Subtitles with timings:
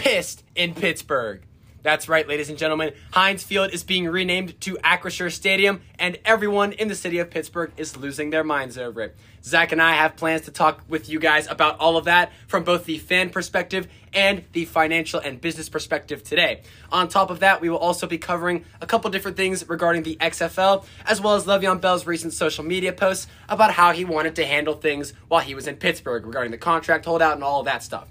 [0.00, 1.42] pissed in Pittsburgh.
[1.82, 2.92] That's right, ladies and gentlemen.
[3.10, 7.70] Heinz Field is being renamed to Acrisure Stadium, and everyone in the city of Pittsburgh
[7.76, 9.16] is losing their minds over it.
[9.42, 12.64] Zach and I have plans to talk with you guys about all of that from
[12.64, 16.62] both the fan perspective and the financial and business perspective today.
[16.90, 20.16] On top of that, we will also be covering a couple different things regarding the
[20.16, 24.46] XFL, as well as Le'Veon Bell's recent social media posts about how he wanted to
[24.46, 27.82] handle things while he was in Pittsburgh regarding the contract holdout and all of that
[27.82, 28.08] stuff.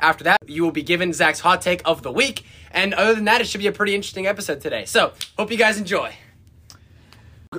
[0.00, 2.44] After that, you will be given Zach's hot take of the week.
[2.70, 4.84] And other than that, it should be a pretty interesting episode today.
[4.84, 6.14] So, hope you guys enjoy.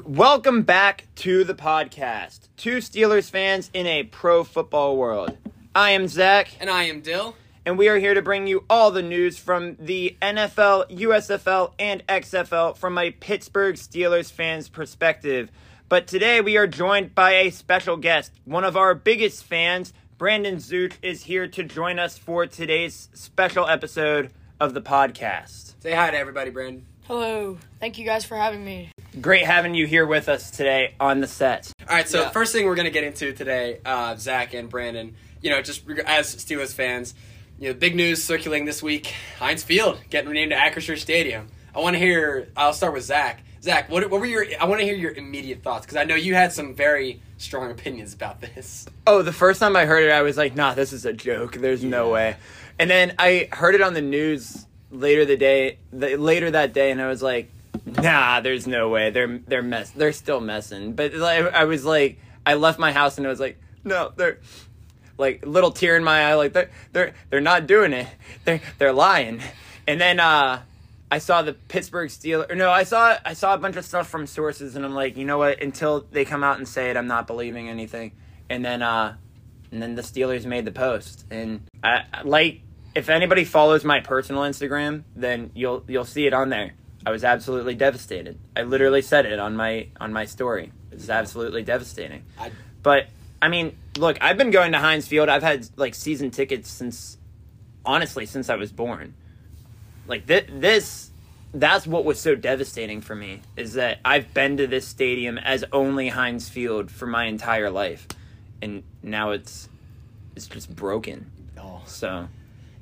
[0.04, 2.50] Welcome back to the podcast.
[2.58, 5.38] Two Steelers fans in a pro football world.
[5.74, 7.36] I am Zach, And I am Dill.
[7.66, 12.06] and we are here to bring you all the news from the NFL, USFL, and
[12.08, 15.50] XFL from a Pittsburgh Steelers fan's perspective.
[15.90, 18.32] But today we are joined by a special guest.
[18.46, 23.68] One of our biggest fans, Brandon Zuch, is here to join us for today's special
[23.68, 25.76] episode of the podcast.
[25.82, 26.86] Say hi to everybody, Brandon.
[27.04, 27.58] Hello.
[27.80, 28.90] Thank you guys for having me.
[29.22, 31.72] Great having you here with us today on the set.
[31.88, 32.30] All right, so Yeah.
[32.32, 35.84] first thing we're going to get into today, uh, Zach and Brandon, you know, just
[36.08, 37.14] as Steelers fans,
[37.60, 41.48] you know, big news circulating this week Heinz Field getting renamed to Acrisure Stadium.
[41.76, 43.44] I want to hear, I'll start with Zach.
[43.62, 46.16] Zach, what, what were your, I want to hear your immediate thoughts because I know
[46.16, 48.86] you had some very strong opinions about this.
[49.06, 51.54] Oh, the first time I heard it, I was like, "Nah, this is a joke.
[51.54, 52.36] There's no way."
[52.80, 56.92] And then I heard it on the news later the day, the, later that day,
[56.92, 57.50] and I was like,
[57.86, 59.10] "Nah, there's no way.
[59.10, 59.92] They're they're mess.
[59.92, 63.40] They're still messing." But like, I was like, I left my house and I was
[63.40, 64.40] like, "No, they're."
[65.20, 68.08] Like little tear in my eye, like they're they're they're not doing it.
[68.46, 69.42] They're they're lying.
[69.88, 70.62] And then uh,
[71.10, 72.56] I saw the Pittsburgh Steelers.
[72.56, 75.26] No, I saw I saw a bunch of stuff from sources, and I'm like, you
[75.26, 75.62] know what?
[75.62, 78.12] Until they come out and say it, I'm not believing anything.
[78.50, 79.16] And then uh,
[79.72, 82.62] and then the Steelers made the post, and I like
[82.96, 86.74] if anybody follows my personal Instagram, then you'll you'll see it on there.
[87.06, 88.38] I was absolutely devastated.
[88.56, 90.72] I literally said it on my on my story.
[90.92, 92.24] It was absolutely devastating.
[92.38, 92.52] I,
[92.84, 93.08] But
[93.42, 95.30] I mean, look, I've been going to Heinz Field.
[95.30, 97.18] I've had like season tickets since
[97.86, 99.14] honestly since I was born.
[100.08, 101.12] Like th- this
[101.54, 105.64] that's what was so devastating for me is that I've been to this stadium as
[105.72, 108.08] only Heinz Field for my entire life.
[108.62, 109.70] And now it's
[110.36, 111.32] it's just broken.
[111.58, 112.28] oh, So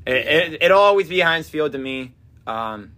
[0.06, 2.14] it, it, it'll always be Heinz Field to me.
[2.46, 2.92] Um,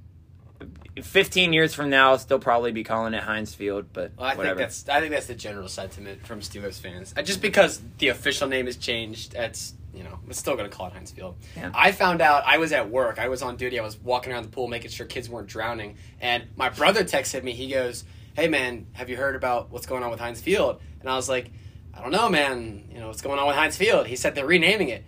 [1.02, 4.36] 15 years from now, I'll still probably be calling it Heinz Field, but well, I
[4.36, 7.14] think that's I think that's the general sentiment from Steelers fans.
[7.16, 10.76] Uh, Just because the official name has changed, that's you know, we're still going to
[10.76, 11.36] call it Heinz Field.
[11.56, 11.72] Yeah.
[11.74, 13.20] I found out I was at work.
[13.20, 13.80] I was on duty.
[13.80, 15.98] I was walking around the pool making sure kids weren't drowning.
[16.22, 17.54] And my brother texted me.
[17.54, 18.04] He goes,
[18.36, 21.28] "Hey man, have you heard about what's going on with Heinz Field?" And I was
[21.28, 21.52] like,
[21.94, 22.88] "I don't know, man.
[22.94, 25.04] You know what's going on with Heinz Field?" He said they're renaming it.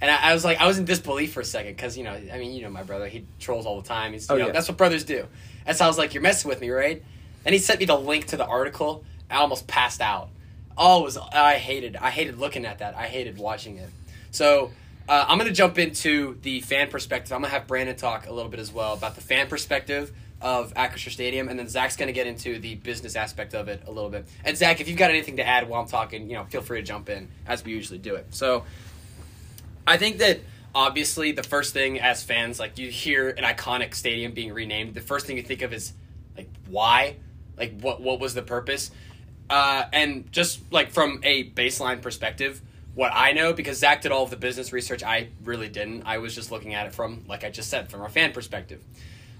[0.00, 2.12] And I, I was like, I was in disbelief for a second because you know,
[2.12, 4.12] I mean, you know, my brother, he trolls all the time.
[4.12, 4.52] He's, oh, you Oh, know, yeah.
[4.52, 5.26] that's what brothers do.
[5.66, 7.02] And so I was like, you're messing with me, right?
[7.44, 9.04] And he sent me the link to the article.
[9.28, 10.28] I almost passed out.
[10.76, 12.94] Oh, it was I hated, I hated looking at that.
[12.94, 13.90] I hated watching it.
[14.30, 14.70] So
[15.08, 17.32] uh, I'm gonna jump into the fan perspective.
[17.32, 20.72] I'm gonna have Brandon talk a little bit as well about the fan perspective of
[20.74, 24.10] Acrisure Stadium, and then Zach's gonna get into the business aspect of it a little
[24.10, 24.26] bit.
[24.44, 26.80] And Zach, if you've got anything to add while I'm talking, you know, feel free
[26.80, 28.26] to jump in as we usually do it.
[28.30, 28.64] So
[29.86, 30.40] I think that
[30.74, 35.00] obviously the first thing as fans, like you hear an iconic stadium being renamed, the
[35.00, 35.92] first thing you think of is
[36.36, 37.16] like why,
[37.56, 38.90] like what what was the purpose,
[39.50, 42.60] uh, and just like from a baseline perspective,
[42.94, 46.02] what I know because Zach did all of the business research, I really didn't.
[46.04, 48.82] I was just looking at it from like I just said from a fan perspective.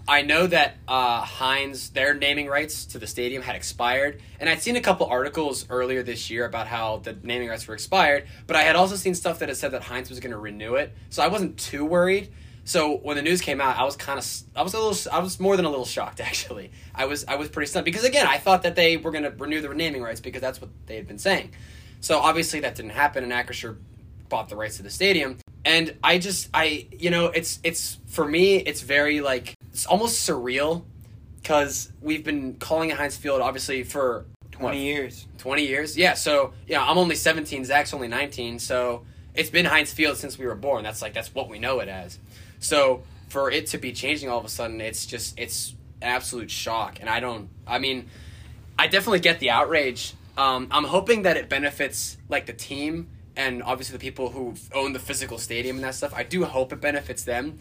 [0.09, 4.63] I know that uh, Heinz, their naming rights to the stadium had expired, and I'd
[4.63, 8.57] seen a couple articles earlier this year about how the naming rights were expired, but
[8.57, 10.95] I had also seen stuff that had said that Heinz was going to renew it,
[11.11, 12.33] so I wasn't too worried.
[12.65, 14.27] So when the news came out, I was kind of,
[14.57, 16.71] I was a little, I was more than a little shocked actually.
[16.95, 19.31] I was, I was pretty stunned because again, I thought that they were going to
[19.31, 21.53] renew the naming rights because that's what they had been saying.
[22.01, 23.77] So obviously that didn't happen, and Acrisure
[24.29, 25.39] bought the rights to the stadium.
[25.65, 30.29] And I just, I, you know, it's, it's for me, it's very like, it's almost
[30.29, 30.85] surreal
[31.43, 35.27] because we've been calling it Heinz Field obviously for 20 years.
[35.39, 35.97] 20 years.
[35.97, 39.05] Yeah, so yeah, I'm only 17, Zach's only 19, so
[39.39, 40.83] it's been Heinz Field since we were born.
[40.83, 42.19] That's like that's what we know it as.
[42.59, 46.51] So for it to be changing all of a sudden, it's just it's an absolute
[46.51, 46.99] shock.
[47.01, 47.49] And I don't.
[47.67, 48.09] I mean,
[48.79, 50.15] I definitely get the outrage.
[50.39, 54.93] Um, I'm hoping that it benefits like the team and obviously the people who own
[54.93, 56.15] the physical stadium and that stuff.
[56.15, 57.59] I do hope it benefits them,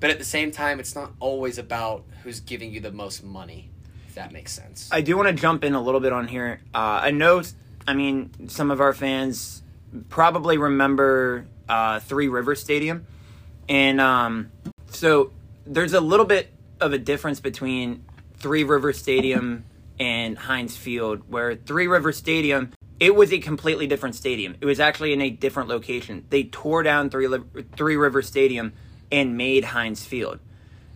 [0.00, 3.70] but at the same time, it's not always about who's giving you the most money.
[4.06, 4.90] If that makes sense.
[4.92, 6.60] I do want to jump in a little bit on here.
[6.74, 7.42] Uh, I know,
[7.88, 9.62] I mean, some of our fans
[10.10, 13.06] probably remember uh, Three River Stadium.
[13.66, 14.50] And um,
[14.90, 15.32] so
[15.64, 16.48] there's a little bit
[16.80, 18.04] of a difference between
[18.36, 19.64] Three River Stadium
[20.00, 24.56] and Heinz Field, where Three River Stadium, it was a completely different stadium.
[24.60, 26.24] It was actually in a different location.
[26.30, 27.28] They tore down Three,
[27.76, 28.72] Three River Stadium
[29.12, 30.40] and made Heinz Field.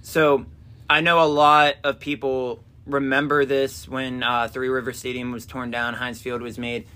[0.01, 0.47] So
[0.89, 5.71] I know a lot of people remember this when uh, Three River Stadium was torn
[5.71, 6.87] down, Heinz Field was made.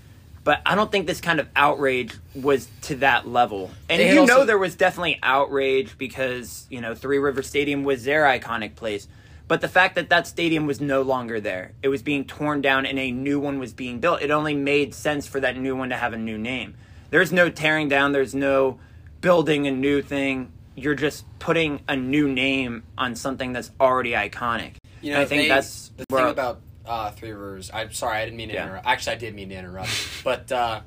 [0.43, 3.69] But I don't think this kind of outrage was to that level.
[3.87, 8.03] And They you know there was definitely outrage because, you know, Three River Stadium was
[8.03, 9.07] their iconic place.
[9.49, 12.85] But the fact that that stadium was no longer there, it was being torn down
[12.85, 15.89] and a new one was being built, it only made sense for that new one
[15.89, 16.75] to have a new name.
[17.09, 18.79] There's no tearing down, there's no
[19.21, 20.51] building a new thing.
[20.75, 24.73] You're just putting a new name on something that's already iconic.
[25.01, 27.71] You And I think they- that's the thing about uh, Three Rivers.
[27.73, 28.65] I'm sorry, I didn't mean to Yeah.
[28.65, 28.85] interrupt.
[28.85, 29.89] Actually, I did mean to interrupt.
[30.23, 30.81] but uh,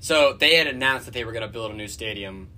[0.00, 2.48] so they had announced that they were going to build a new stadium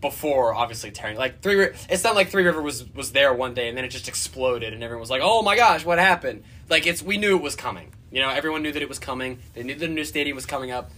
[0.00, 1.16] before, obviously tearing.
[1.16, 3.88] Like Three, it's not like Three River was was there one day and then it
[3.88, 7.36] just exploded and everyone was like, "Oh my gosh, what happened?" Like it's we knew
[7.36, 7.92] it was coming.
[8.10, 9.38] You know, everyone knew that it was coming.
[9.54, 10.90] They knew the new stadium was coming up.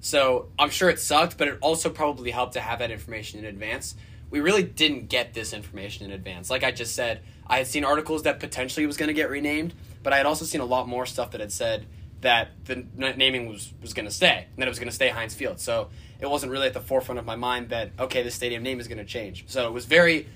[0.00, 3.46] So I'm sure it sucked, but it also probably helped to have that information in
[3.46, 3.94] advance.
[4.30, 6.50] We really didn't get this information in advance.
[6.50, 9.74] Like I just said, I had seen articles that potentially was going to get renamed,
[10.02, 11.86] but I had also seen a lot more stuff that had said
[12.20, 15.08] that the naming was, was going to stay, and that it was going to stay
[15.08, 15.60] Heinz Field.
[15.60, 15.88] So
[16.20, 18.88] it wasn't really at the forefront of my mind that, okay, the stadium name is
[18.88, 19.44] going to change.
[19.48, 20.26] So it was very,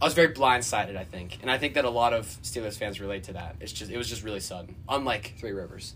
[0.00, 1.38] I was very blindsided, I think.
[1.42, 3.56] And I think that a lot of Steelers fans relate to that.
[3.60, 5.94] It's just, it was just really sudden, unlike Three Rivers.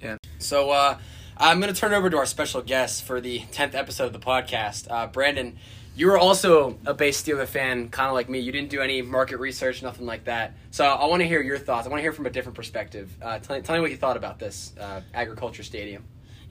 [0.00, 0.18] Yeah.
[0.38, 0.98] So uh,
[1.36, 4.12] I'm going to turn it over to our special guest for the 10th episode of
[4.12, 4.90] the podcast.
[4.90, 5.58] Uh, Brandon,
[5.96, 8.38] you were also a base Steeler fan, kind of like me.
[8.38, 10.54] You didn't do any market research, nothing like that.
[10.70, 11.86] So I want to hear your thoughts.
[11.86, 13.10] I want to hear from a different perspective.
[13.20, 16.04] Uh, tell, tell me what you thought about this uh, agriculture stadium.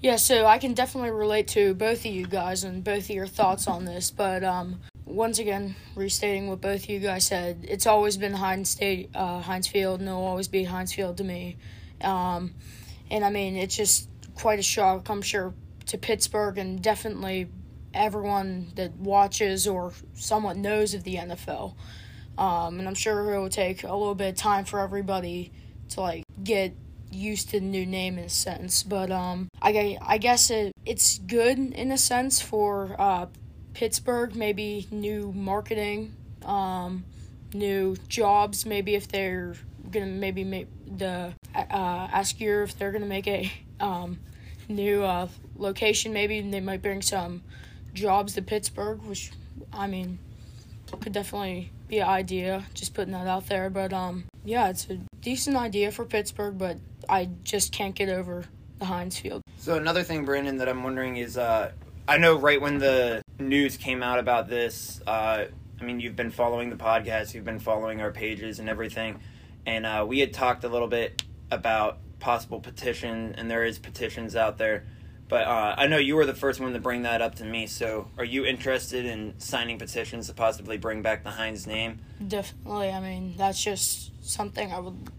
[0.05, 3.25] Yeah, so I can definitely relate to both of you guys and both of your
[3.25, 4.11] thoughts on this.
[4.11, 8.69] But um, once again, restating what both of you guys said, it's always been Heinz
[8.69, 11.57] State, uh, Heinz Field, and it'll always be Heinz Field to me.
[12.01, 12.53] Um,
[13.09, 15.55] and I mean, it's just quite a shock, I'm sure,
[15.87, 17.47] to Pittsburgh and definitely
[17.91, 21.73] everyone that watches or somewhat knows of the NFL.
[22.37, 25.51] Um, and I'm sure it will take a little bit of time for everybody
[25.89, 26.75] to like get
[27.15, 28.83] used to the new name in a sense.
[28.83, 33.27] But um, I I guess it it's good in a sense for uh,
[33.73, 34.35] Pittsburgh.
[34.35, 36.13] Maybe new marketing,
[36.45, 37.05] um,
[37.53, 38.65] new jobs.
[38.65, 39.55] Maybe if they're
[39.91, 40.67] gonna maybe make
[40.97, 44.19] the uh, ask you if they're gonna make a um,
[44.67, 45.27] new uh,
[45.57, 46.13] location.
[46.13, 47.43] Maybe they might bring some
[47.93, 49.31] jobs to Pittsburgh, which
[49.73, 50.19] I mean
[51.01, 52.65] could definitely be an idea.
[52.73, 56.77] Just putting that out there, but um, yeah, it's a decent idea for Pittsburgh, but
[57.09, 58.45] I just can't get over
[58.79, 59.41] the Heinz Field.
[59.57, 61.71] So another thing, Brandon, that I'm wondering is, uh,
[62.07, 65.45] I know right when the news came out about this, uh,
[65.79, 69.19] I mean, you've been following the podcast, you've been following our pages and everything,
[69.65, 74.35] and uh, we had talked a little bit about possible petition, and there is petitions
[74.35, 74.85] out there.
[75.27, 77.65] But uh, I know you were the first one to bring that up to me.
[77.65, 81.99] So, are you interested in signing petitions to possibly bring back the Heinz name?
[82.25, 85.09] Definitely, I mean that's just something I would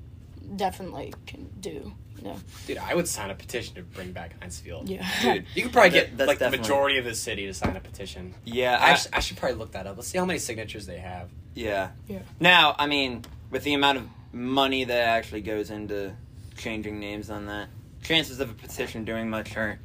[0.56, 1.92] definitely can do.
[2.18, 4.88] You know, Dude, I would sign a petition to bring back Heinz Field.
[4.88, 5.06] yeah.
[5.22, 7.76] Dude, you could probably That- get that's like the majority of the city to sign
[7.76, 8.34] a petition.
[8.44, 9.96] Yeah, I, sh- I should probably look that up.
[9.96, 11.28] Let's see how many signatures they have.
[11.54, 11.90] Yeah.
[12.08, 12.20] Yeah.
[12.40, 16.14] Now, I mean, with the amount of money that actually goes into
[16.56, 17.68] changing names on that,
[18.02, 19.78] chances of a petition doing much are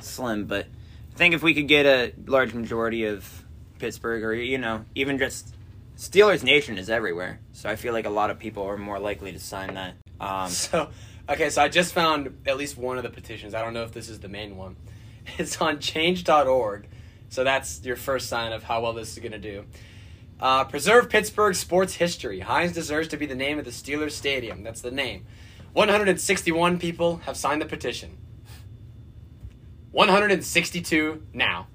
[0.00, 0.46] slim.
[0.46, 0.66] But
[1.14, 3.44] I think if we could get a large majority of
[3.80, 5.52] Pittsburgh, or you know, even just
[5.96, 9.32] Steelers Nation is everywhere, so I feel like a lot of people are more likely
[9.32, 9.94] to sign that.
[10.22, 10.88] Um, So,
[11.28, 13.54] okay, so I just found at least one of the petitions.
[13.54, 14.76] I don't know if this is the main one.
[15.38, 16.88] It's on change.org.
[17.28, 19.64] So that's your first sign of how well this is going to do.
[20.40, 22.40] Uh, preserve Pittsburgh sports history.
[22.40, 24.64] Heinz deserves to be the name of the Steelers Stadium.
[24.64, 25.24] That's the name.
[25.74, 28.18] 161 people have signed the petition.
[29.92, 31.68] 162 now.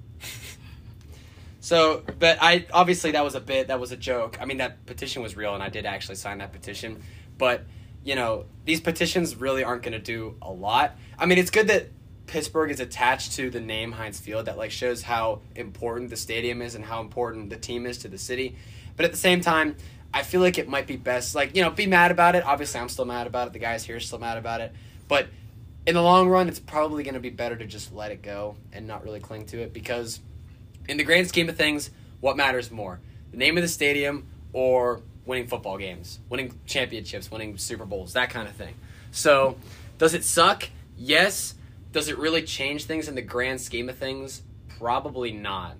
[1.60, 4.38] So, but I obviously that was a bit, that was a joke.
[4.40, 7.02] I mean, that petition was real, and I did actually sign that petition.
[7.36, 7.64] But
[8.04, 10.96] you know, these petitions really aren't going to do a lot.
[11.18, 11.88] I mean, it's good that
[12.26, 14.46] Pittsburgh is attached to the name Heinz Field.
[14.46, 18.08] That like shows how important the stadium is and how important the team is to
[18.08, 18.56] the city.
[18.96, 19.76] But at the same time,
[20.12, 22.44] I feel like it might be best, like you know, be mad about it.
[22.44, 23.52] Obviously, I'm still mad about it.
[23.52, 24.72] The guys here are still mad about it.
[25.06, 25.28] But
[25.86, 28.56] in the long run, it's probably going to be better to just let it go
[28.72, 30.20] and not really cling to it because,
[30.88, 31.90] in the grand scheme of things,
[32.20, 33.00] what matters more?
[33.30, 38.30] The name of the stadium or winning football games, winning championships, winning Super Bowls, that
[38.30, 38.74] kind of thing.
[39.12, 39.56] So,
[39.98, 40.68] does it suck?
[40.96, 41.54] Yes.
[41.92, 44.42] Does it really change things in the grand scheme of things?
[44.78, 45.76] Probably not.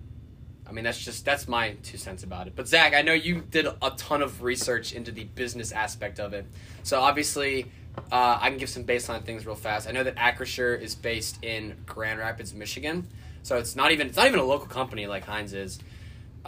[0.68, 2.52] I mean, that's just that's my two cents about it.
[2.54, 6.34] But Zach, I know you did a ton of research into the business aspect of
[6.34, 6.44] it.
[6.82, 7.70] So obviously,
[8.12, 9.88] uh, I can give some baseline things real fast.
[9.88, 13.06] I know that Acrisure is based in Grand Rapids, Michigan.
[13.42, 15.78] So it's not even it's not even a local company like Heinz is.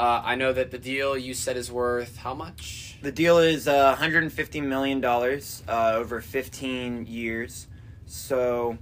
[0.00, 2.96] Uh, I know that the deal you said is worth how much?
[3.02, 7.66] The deal is uh, 150 million dollars uh, over 15 years.
[8.06, 8.78] So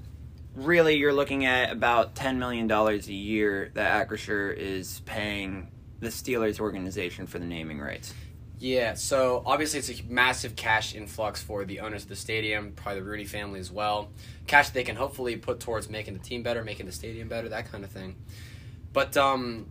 [0.54, 6.06] really, you're looking at about 10 million dollars a year that Acrisure is paying the
[6.06, 8.14] Steelers organization for the naming rights.
[8.60, 13.00] Yeah, so obviously it's a massive cash influx for the owners of the stadium, probably
[13.00, 14.10] the Rooney family as well.
[14.46, 17.72] Cash they can hopefully put towards making the team better, making the stadium better, that
[17.72, 18.14] kind of thing.
[18.92, 19.66] But um,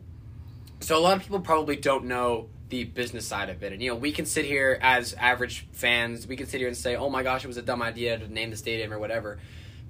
[0.79, 3.89] so a lot of people probably don't know the business side of it, and you
[3.89, 7.09] know we can sit here as average fans, we can sit here and say, "Oh
[7.09, 9.39] my gosh, it was a dumb idea to name the stadium or whatever."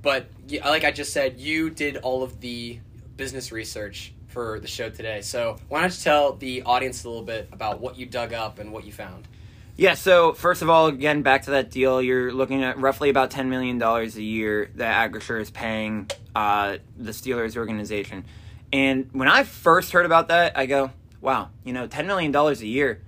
[0.01, 0.27] But
[0.63, 2.79] like I just said, you did all of the
[3.17, 5.21] business research for the show today.
[5.21, 8.59] So why don't you tell the audience a little bit about what you dug up
[8.59, 9.27] and what you found?
[9.75, 13.29] Yeah, so first of all, again, back to that deal, you're looking at roughly about
[13.29, 18.25] $10 million a year that Acrisure is paying uh, the Steelers organization.
[18.71, 22.51] And when I first heard about that, I go, wow, you know, $10 million a
[22.65, 23.01] year,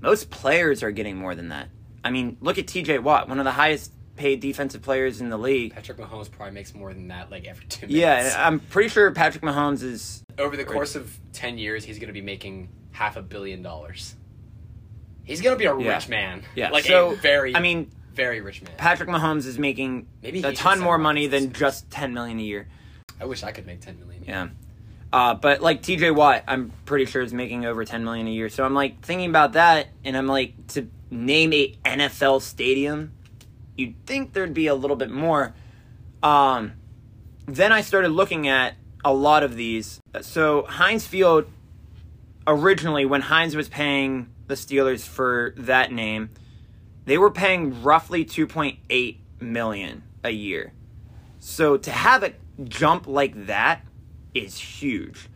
[0.00, 1.68] most players are getting more than that.
[2.04, 5.38] I mean, look at TJ Watt, one of the highest paid defensive players in the
[5.38, 5.72] league.
[5.74, 8.34] Patrick Mahomes probably makes more than that like every two minutes.
[8.34, 10.22] Yeah, I'm pretty sure Patrick Mahomes is.
[10.38, 14.16] Over the course of 10 years, he's going to be making half a billion dollars.
[15.24, 15.94] He's going to be a Yeah.
[15.94, 16.42] rich man.
[16.54, 18.72] Yeah, Like so, a very, I mean, very rich man.
[18.76, 22.68] Patrick Mahomes is making Maybe a ton more money than just 10 million a year.
[23.20, 24.24] I wish I could make 10 million.
[24.26, 24.48] Yeah.
[25.12, 28.48] Uh, but like TJ Watt, I'm pretty sure is making over 10 million a year.
[28.48, 33.12] So I'm like thinking about that, and I'm like to name a NFL stadium,
[33.76, 35.54] you'd think there'd be a little bit more.
[36.22, 36.72] Um,
[37.46, 40.00] then I started looking at a lot of these.
[40.22, 41.46] So Heinz Field,
[42.46, 46.30] originally when Heinz was paying the Steelers for that name,
[47.04, 50.72] they were paying roughly 2.8 million a year.
[51.40, 53.84] So to have it jump like that
[54.34, 55.28] is huge.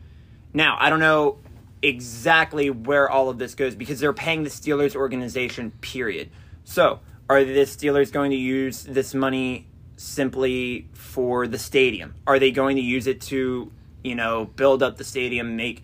[0.53, 1.39] Now, I don't know
[1.83, 6.31] exactly where all of this goes because they're paying the Steelers organization, period.
[6.65, 12.15] So, are the Steelers going to use this money simply for the stadium?
[12.27, 13.71] Are they going to use it to,
[14.03, 15.83] you know, build up the stadium, make.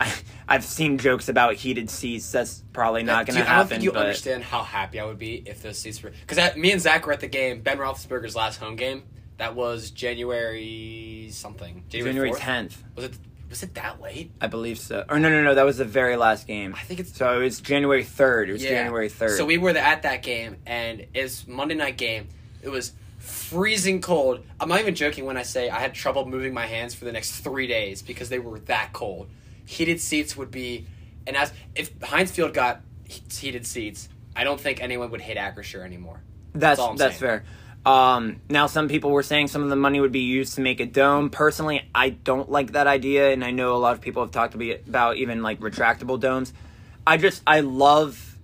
[0.00, 0.12] I,
[0.48, 2.30] I've seen jokes about heated seats.
[2.30, 5.18] That's probably not going to I don't think you but understand how happy I would
[5.18, 6.12] be if those seats were.
[6.26, 9.04] Because me and Zach were at the game, Ben Roethlisberger's last home game.
[9.36, 11.84] That was January something.
[11.88, 12.38] January 4th?
[12.38, 13.12] 10th, Was it?
[13.50, 14.32] Was it that late?
[14.40, 15.04] I believe so.
[15.08, 16.74] Or no, no, no, that was the very last game.
[16.76, 18.48] I think it's So it was January 3rd.
[18.48, 18.70] It was Yeah.
[18.70, 19.36] January 3rd.
[19.36, 22.28] So we were at that game, and it's Monday night game.
[22.62, 24.44] It was freezing cold.
[24.58, 27.12] I'm not even joking when I say I had trouble moving my hands for the
[27.12, 29.28] next three days because they were that cold.
[29.66, 30.86] Heated seats would be,
[31.26, 32.80] and as if Heinz Field got
[33.30, 36.22] heated seats, I don't think anyone would hit Acrisure anymore.
[36.54, 37.44] That's I'm that's fair.
[37.86, 40.80] Um, now, some people were saying some of the money would be used to make
[40.80, 41.28] a dome.
[41.28, 44.52] Personally, I don't like that idea, and I know a lot of people have talked
[44.52, 46.52] to me about even like retractable domes.
[47.06, 48.38] I just I love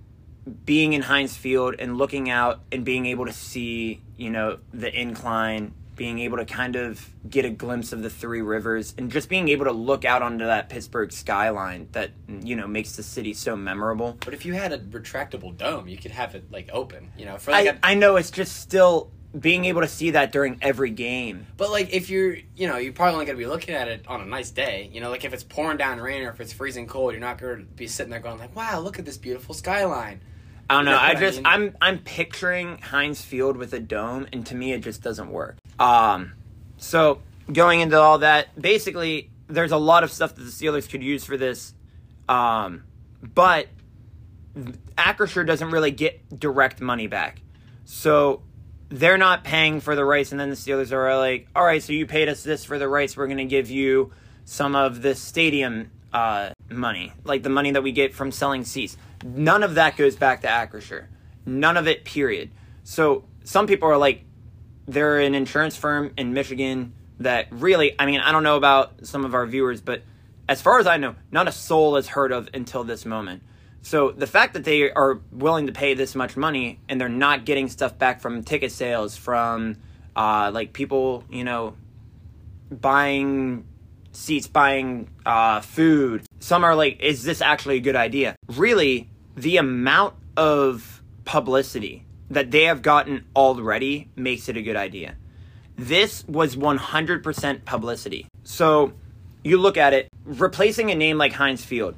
[0.64, 4.94] being in Heinz Field and looking out and being able to see you know the
[4.94, 9.30] incline, being able to kind of get a glimpse of the three rivers, and just
[9.30, 13.32] being able to look out onto that Pittsburgh skyline that you know makes the city
[13.32, 14.18] so memorable.
[14.22, 17.38] But if you had a retractable dome, you could have it like open, you know,
[17.38, 20.58] for like I, a, I know it's just still being able to see that during
[20.60, 21.46] every game.
[21.56, 24.20] But like, if you're, you know, you're probably only gonna be looking at it on
[24.20, 24.90] a nice day.
[24.92, 27.38] You know, like if it's pouring down rain or if it's freezing cold, you're not
[27.38, 30.20] gonna be sitting there going like, "Wow, look at this beautiful skyline."
[30.68, 30.92] I don't know.
[30.92, 31.46] You know I what I just mean?
[31.46, 35.56] I'm I'm picturing Heinz Field with a dome, and to me it just doesn't work.
[35.78, 36.32] Um,
[36.76, 37.22] so
[37.52, 41.24] going into all that, basically, there's a lot of stuff that the Steelers could use
[41.24, 41.74] for this,
[42.28, 42.84] um,
[43.22, 43.66] but
[44.98, 47.42] Acrisure doesn't really get direct money back,
[47.84, 48.42] so
[48.90, 51.92] they're not paying for the rights, and then the Steelers are like, all right, so
[51.92, 54.12] you paid us this for the rights, we're going to give you
[54.44, 58.96] some of the stadium uh, money, like the money that we get from selling seats.
[59.24, 61.06] None of that goes back to Acrisure.
[61.46, 62.50] None of it, period.
[62.82, 64.24] So some people are like,
[64.88, 69.24] they're an insurance firm in Michigan that really, I mean, I don't know about some
[69.24, 70.02] of our viewers, but
[70.48, 73.44] as far as I know, not a soul is heard of until this moment.
[73.82, 77.44] So the fact that they are willing to pay this much money and they're not
[77.44, 79.76] getting stuff back from ticket sales, from
[80.14, 81.76] uh, like people, you know,
[82.70, 83.66] buying
[84.12, 86.22] seats, buying uh, food.
[86.40, 88.36] Some are like, is this actually a good idea?
[88.48, 95.16] Really, the amount of publicity that they have gotten already makes it a good idea.
[95.76, 98.26] This was 100% publicity.
[98.44, 98.92] So
[99.42, 101.94] you look at it, replacing a name like Heinz Field.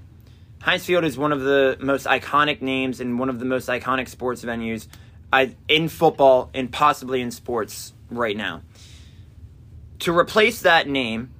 [0.62, 4.08] Heinz Field is one of the most iconic names and one of the most iconic
[4.08, 4.86] sports venues
[5.32, 8.62] I, in football and possibly in sports right now.
[10.00, 11.32] To replace that name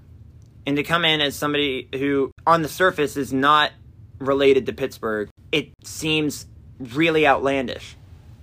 [0.66, 3.70] and to come in as somebody who, on the surface, is not
[4.18, 6.46] related to Pittsburgh, it seems
[6.80, 7.96] really outlandish.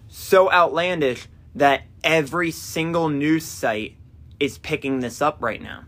[0.08, 3.98] So outlandish that every single news site
[4.40, 5.84] is picking this up right now.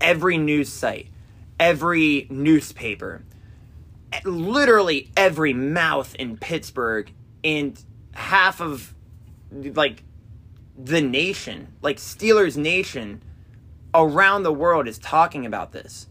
[0.00, 1.08] Every news site,
[1.60, 3.22] every newspaper,
[4.24, 7.12] literally every mouth in Pittsburgh
[7.44, 7.82] and
[8.14, 8.94] half of
[9.50, 10.02] like
[10.76, 13.22] the nation, like Steelers Nation
[13.94, 16.08] around the world is talking about this.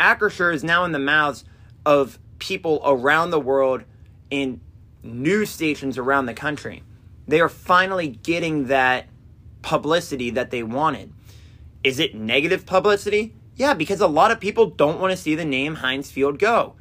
[0.00, 1.44] Acrisure is now in the mouths
[1.84, 3.82] of people around the world
[4.30, 4.60] in
[5.02, 6.82] news stations around the country.
[7.26, 9.06] They are finally getting that
[9.62, 11.12] publicity that they wanted.
[11.84, 13.34] Is it negative publicity?
[13.56, 16.74] Yeah, because a lot of people don't want to see the name Heinz Field go.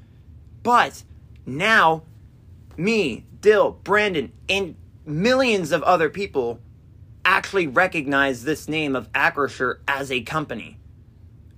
[0.68, 1.04] But
[1.46, 2.04] now,
[2.76, 6.60] me, Dill, Brandon, and millions of other people
[7.24, 10.78] actually recognize this name of Acrisure as a company,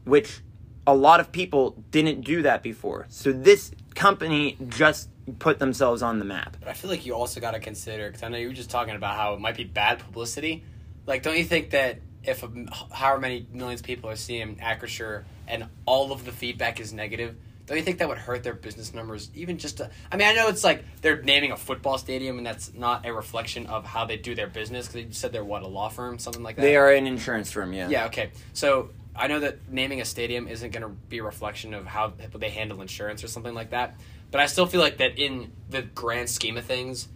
[0.04, 0.42] which
[0.86, 3.08] a lot of people didn't do that before.
[3.10, 6.58] So this company just put themselves on the map.
[6.60, 8.70] But I feel like you also got to consider because I know you were just
[8.70, 10.64] talking about how it might be bad publicity.
[11.08, 12.50] Like, don't you think that if a,
[12.94, 17.38] however many millions of people are seeing Acrisure and all of the feedback is negative,
[17.70, 19.30] don't you think that would hurt their business numbers?
[19.36, 22.46] Even just to, I mean, I know it's like they're naming a football stadium, and
[22.46, 24.88] that's not a reflection of how they do their business.
[24.88, 26.64] Because you said they're what a law firm, something like that.
[26.64, 27.88] They are an insurance firm, yeah.
[27.88, 28.08] Yeah.
[28.08, 28.32] Okay.
[28.54, 32.14] So I know that naming a stadium isn't going to be a reflection of how
[32.34, 34.00] they handle insurance or something like that.
[34.32, 37.08] But I still feel like that in the grand scheme of things,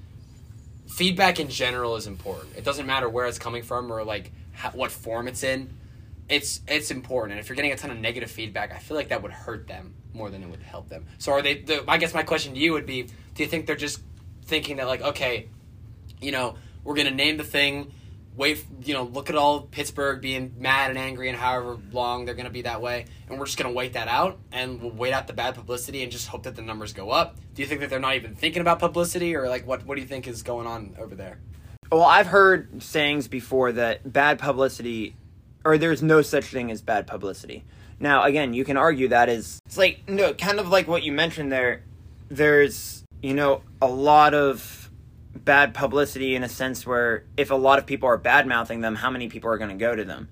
[0.87, 2.55] feedback in general is important.
[2.55, 5.75] It doesn't matter where it's coming from or like how, what form it's in.
[6.29, 9.09] It's it's important, and if you're getting a ton of negative feedback, I feel like
[9.09, 11.05] that would hurt them more than it would help them.
[11.17, 11.55] So are they?
[11.55, 14.01] The, I guess my question to you would be: Do you think they're just
[14.45, 15.49] thinking that like, okay,
[16.21, 17.91] you know, we're gonna name the thing
[18.35, 22.35] wait, you know, look at all Pittsburgh being mad and angry and however long they're
[22.45, 25.27] to be that way, and we're just to wait that out and we'll wait out
[25.27, 27.37] the bad publicity and just hope that the numbers go up.
[27.53, 30.01] Do you think that they're not even thinking about publicity, or like what what do
[30.01, 31.39] you think is going on over there?
[31.91, 35.15] Well, I've heard sayings before that bad publicity,
[35.65, 37.63] or there's no such thing as bad publicity.
[37.99, 41.11] Now, again, you can argue that is it's like no, kind of like what you
[41.11, 41.83] mentioned there.
[42.29, 44.91] There's you know a lot of
[45.35, 48.95] bad publicity in a sense where if a lot of people are bad mouthing them,
[48.95, 50.29] how many people are going to go to them?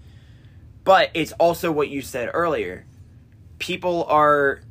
[0.83, 2.85] But it's also what you said earlier.
[3.59, 4.61] People are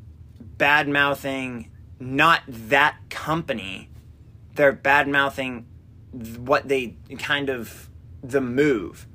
[0.56, 1.70] bad mouthing
[2.00, 3.90] not that company,
[4.54, 5.66] they're bad mouthing
[6.38, 7.90] what they kind of
[8.22, 9.06] the move.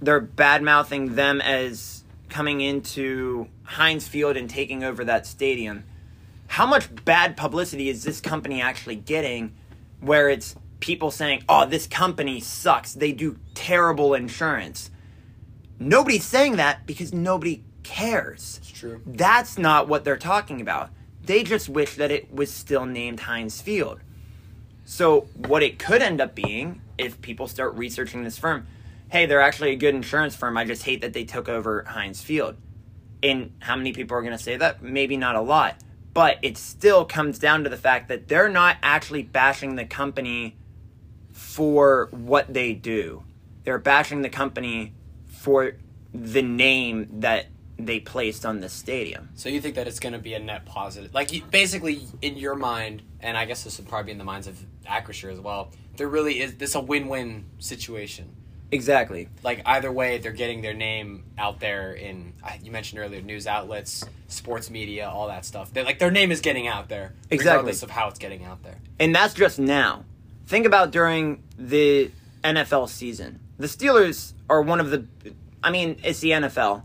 [0.00, 5.84] They're bad mouthing them as coming into Heinz Field and taking over that stadium.
[6.48, 9.54] How much bad publicity is this company actually getting?
[10.00, 12.92] where it's people saying, "Oh, this company sucks.
[12.92, 14.90] They do terrible insurance."
[15.78, 18.58] Nobody's saying that because nobody cares.
[18.62, 19.00] It's true.
[19.06, 20.90] That's not what they're talking about.
[21.24, 24.00] They just wish that it was still named Heinz Field.
[24.84, 28.66] So, what it could end up being if people start researching this firm,
[29.08, 30.56] hey, they're actually a good insurance firm.
[30.56, 32.56] I just hate that they took over Heinz Field.
[33.22, 34.82] And how many people are going to say that?
[34.82, 35.82] Maybe not a lot
[36.18, 40.56] but it still comes down to the fact that they're not actually bashing the company
[41.32, 43.22] for what they do.
[43.62, 44.94] They're bashing the company
[45.26, 45.74] for
[46.12, 47.46] the name that
[47.78, 49.28] they placed on the stadium.
[49.36, 51.14] So you think that it's going to be a net positive?
[51.14, 54.24] Like you, basically in your mind, and I guess this would probably be in the
[54.24, 55.70] minds of Acrisure as well.
[55.96, 58.34] There really is this a win-win situation.
[58.70, 59.28] Exactly.
[59.42, 64.04] Like either way, they're getting their name out there in you mentioned earlier news outlets,
[64.28, 65.72] sports media, all that stuff.
[65.72, 67.50] They're, like their name is getting out there, exactly.
[67.50, 68.76] regardless of how it's getting out there.
[68.98, 70.04] And that's just now.
[70.46, 72.10] Think about during the
[72.44, 73.40] NFL season.
[73.58, 75.06] The Steelers are one of the.
[75.62, 76.82] I mean, it's the NFL,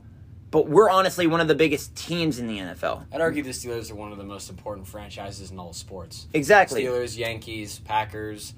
[0.52, 3.06] but we're honestly one of the biggest teams in the NFL.
[3.13, 6.28] I'd argue the Steelers are one of the most important franchises in all sports.
[6.34, 6.84] Exactly.
[6.84, 8.54] Steelers, Yankees, Packers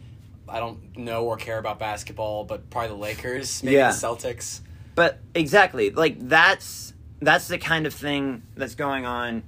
[0.47, 3.91] I don't know or care about basketball, but probably the Lakers, maybe yeah.
[3.91, 4.61] the Celtics.
[4.93, 9.43] But exactly, like that's that's the kind of thing that's going on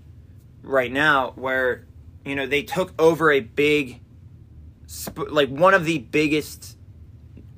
[0.64, 1.86] right now where
[2.26, 4.02] you know they took over a big
[4.90, 6.78] sp- like one of the biggest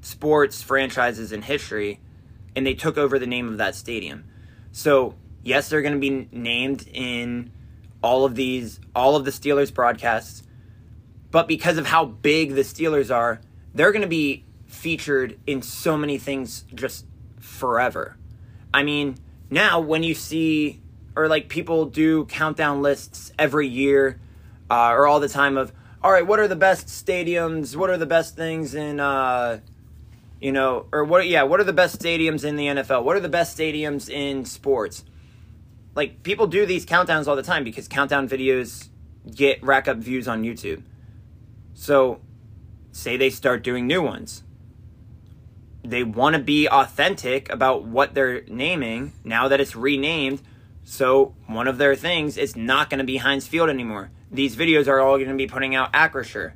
[0.01, 1.99] sports franchises in history
[2.55, 4.25] and they took over the name of that stadium.
[4.71, 7.51] So, yes, they're going to be named in
[8.01, 10.43] all of these all of the Steelers broadcasts
[11.31, 13.41] but because of how big the Steelers are,
[13.73, 17.05] they're going to be featured in so many things just
[17.39, 18.17] forever.
[18.73, 19.15] I mean,
[19.49, 20.81] now when you see
[21.15, 24.19] or like people do countdown lists every year
[24.69, 27.75] uh, or all the time of all right what are the best stadiums?
[27.75, 29.59] What are the best things in uh,
[30.39, 33.19] you know or what yeah what are the best stadiums in the nfl what are
[33.19, 35.03] the best stadiums in sports?
[35.95, 38.87] Like people do these countdowns all the time because countdown videos
[39.35, 40.81] get rack up views on youtube
[41.79, 42.19] so
[42.91, 44.43] say they start doing new ones
[45.83, 50.41] they want to be authentic about what they're naming now that it's renamed.
[50.83, 54.11] So one of their things is not going to be Heinz Field anymore.
[54.31, 56.53] These videos are all going to be putting out Acrisure.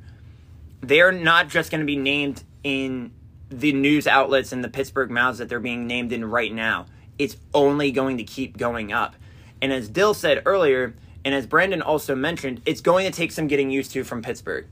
[0.80, 3.12] They're not just going to be named in
[3.48, 6.86] the news outlets and the Pittsburgh mouths that they're being named in right now.
[7.18, 9.16] It's only going to keep going up.
[9.62, 13.46] And as Dill said earlier, and as Brandon also mentioned, it's going to take some
[13.46, 14.66] getting used to from Pittsburgh.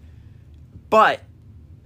[0.93, 1.21] But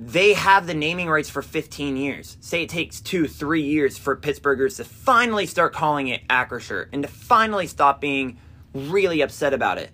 [0.01, 2.37] they have the naming rights for 15 years.
[2.41, 7.05] Say it takes two, three years for Pittsburghers to finally start calling it Acrisure and
[7.05, 8.41] to finally stop being
[8.75, 9.93] really upset about it.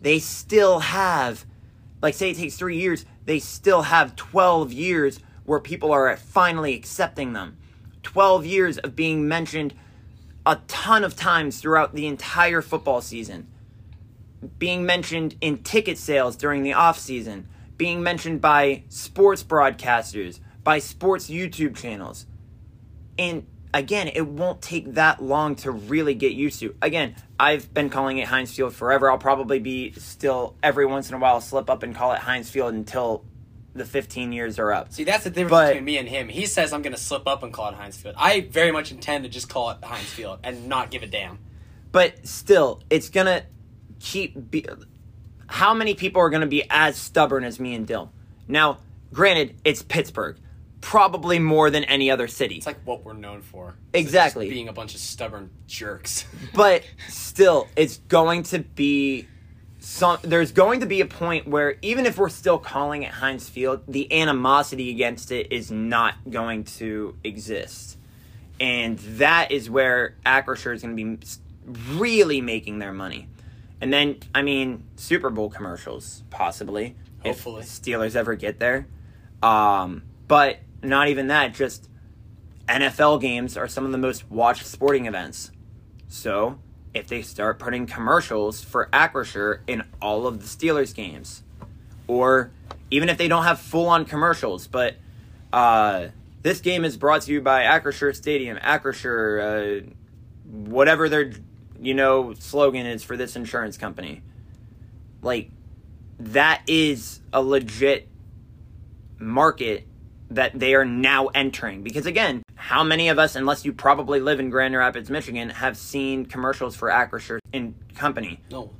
[0.00, 1.46] They still have,
[2.02, 6.74] like, say it takes three years, they still have 12 years where people are finally
[6.74, 7.56] accepting them.
[8.02, 9.74] 12 years of being mentioned
[10.44, 13.46] a ton of times throughout the entire football season.
[14.58, 20.78] Being mentioned in ticket sales during the off season being mentioned by sports broadcasters, by
[20.78, 22.26] sports YouTube channels.
[23.18, 26.74] And again, it won't take that long to really get used to.
[26.80, 29.10] Again, I've been calling it Heinz Field forever.
[29.10, 32.50] I'll probably be still every once in a while slip up and call it Heinz
[32.50, 33.24] Field until
[33.74, 34.92] the 15 years are up.
[34.92, 36.28] See, that's the difference But- between me and him.
[36.28, 38.14] He says I'm going to slip up and call it Heinz Field.
[38.16, 41.40] I very much intend to just call it Heinz Field and not give a damn.
[41.90, 43.44] But still, it's going to
[43.98, 44.64] keep be
[45.46, 48.12] how many people are going to be as stubborn as me and Dill?
[48.48, 48.78] Now,
[49.12, 50.38] granted, it's Pittsburgh.
[50.80, 52.56] Probably more than any other city.
[52.56, 53.76] It's like what we're known for.
[53.94, 54.50] Exactly.
[54.50, 56.26] Being a bunch of stubborn jerks.
[56.54, 59.26] but still it's going to be
[59.78, 63.48] some there's going to be a point where even if we're still calling it Heinz
[63.48, 67.98] Field, the animosity against it is not going to exist.
[68.60, 71.18] And that is where Acrisure is going to be
[71.98, 73.28] really making their money.
[73.84, 76.96] And then, I mean, Super Bowl commercials, possibly.
[77.22, 77.60] Hopefully.
[77.60, 78.86] If Steelers ever get there.
[79.42, 81.90] Um, but not even that, just
[82.66, 85.50] NFL games are some of the most watched sporting events.
[86.08, 86.60] So,
[86.94, 91.42] if they start putting commercials for Acrisure in all of the Steelers games,
[92.06, 92.52] or
[92.90, 94.96] even if they don't have full on commercials, but
[95.52, 96.06] uh,
[96.40, 99.90] this game is brought to you by Acrisure Stadium, Acrisure, uh,
[100.46, 101.32] whatever their
[101.84, 104.22] you know slogan is for this insurance company.
[105.22, 105.50] Like
[106.18, 108.08] that is a legit
[109.18, 109.86] market
[110.30, 114.40] that they are now entering because again how many of us unless you probably live
[114.40, 118.70] in grand rapids michigan have seen commercials for acrisure in company no.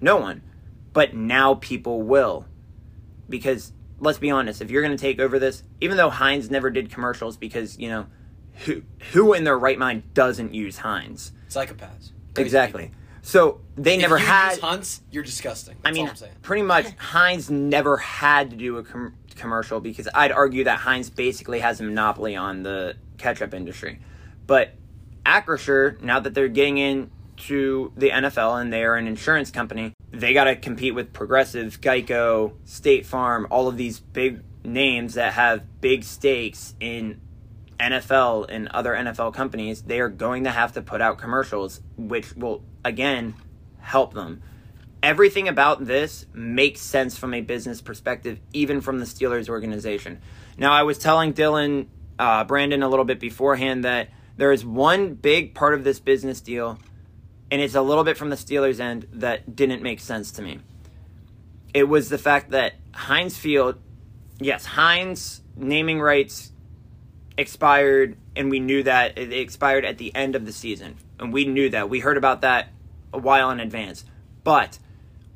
[0.00, 0.42] no one
[0.92, 2.46] but now people will
[3.28, 6.70] because let's be honest if you're going to take over this even though heinz never
[6.70, 8.06] did commercials because you know
[8.64, 12.12] who who in their right mind doesn't use heinz Psychopaths.
[12.36, 12.90] Exactly
[13.22, 15.76] so they never you had use Hunt's, you're disgusting.
[15.84, 16.32] I mean, all I'm saying.
[16.42, 21.08] pretty much Heinz never had to do a com- commercial because I'd argue that Heinz
[21.08, 24.00] basically has a monopoly on the ketchup industry.
[24.46, 24.74] But
[25.24, 30.34] Acrisure, now that they're getting into the NFL and they are an insurance company, they
[30.34, 35.80] got to compete with Progressive, Geico, State Farm, all of these big names that have
[35.80, 37.20] big stakes in
[37.82, 39.82] NFL and other NFL companies.
[39.82, 43.34] They are going to have to put out commercials, which will, again,
[43.80, 44.42] help them
[45.02, 50.20] everything about this makes sense from a business perspective, even from the Steelers organization.
[50.56, 55.14] Now, I was telling Dylan, uh, Brandon a little bit beforehand that there is one
[55.14, 56.78] big part of this business deal,
[57.50, 60.60] and it's a little bit from the Steelers' end that didn't make sense to me.
[61.74, 63.80] It was the fact that Heinz Field,
[64.38, 66.51] yes, Heinz naming rights
[67.36, 71.44] expired, and we knew that it expired at the end of the season, and we
[71.44, 71.88] knew that.
[71.88, 72.68] We heard about that
[73.12, 74.04] a while in advance.
[74.44, 74.78] But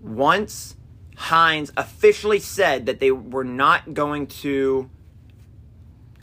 [0.01, 0.77] once
[1.17, 4.91] Heinz officially said that they were not going to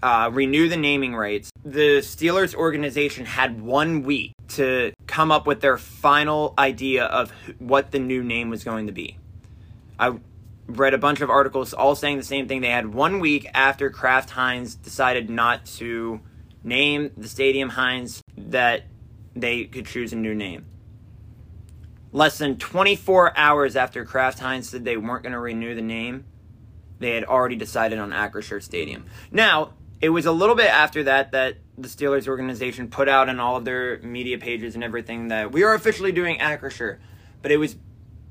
[0.02, 5.62] uh, renew the naming rights, the Steelers organization had one week to come up with
[5.62, 9.18] their final idea of what the new name was going to be.
[9.98, 10.18] I
[10.68, 12.62] read a bunch of articles all saying the same thing.
[12.62, 16.22] They had one week after Kraft Heinz decided not to
[16.64, 18.84] name the stadium Heinz that
[19.36, 20.66] they could choose a new name
[22.14, 26.26] less than 24 hours after Kraft Heinz said they weren't going to renew the name,
[27.00, 29.06] they had already decided on Acrisure Stadium.
[29.32, 33.40] Now, it was a little bit after that that the Steelers organization put out on
[33.40, 37.00] all of their media pages and everything that we are officially doing Acrisure.
[37.42, 37.76] But it was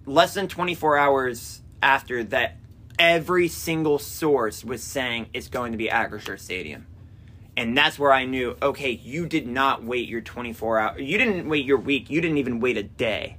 [0.07, 2.57] less than 24 hours after that
[2.99, 6.87] every single source was saying it's going to be Acrisure Stadium.
[7.57, 10.99] And that's where I knew, okay, you did not wait your 24 hour.
[10.99, 12.09] You didn't wait your week.
[12.09, 13.37] You didn't even wait a day.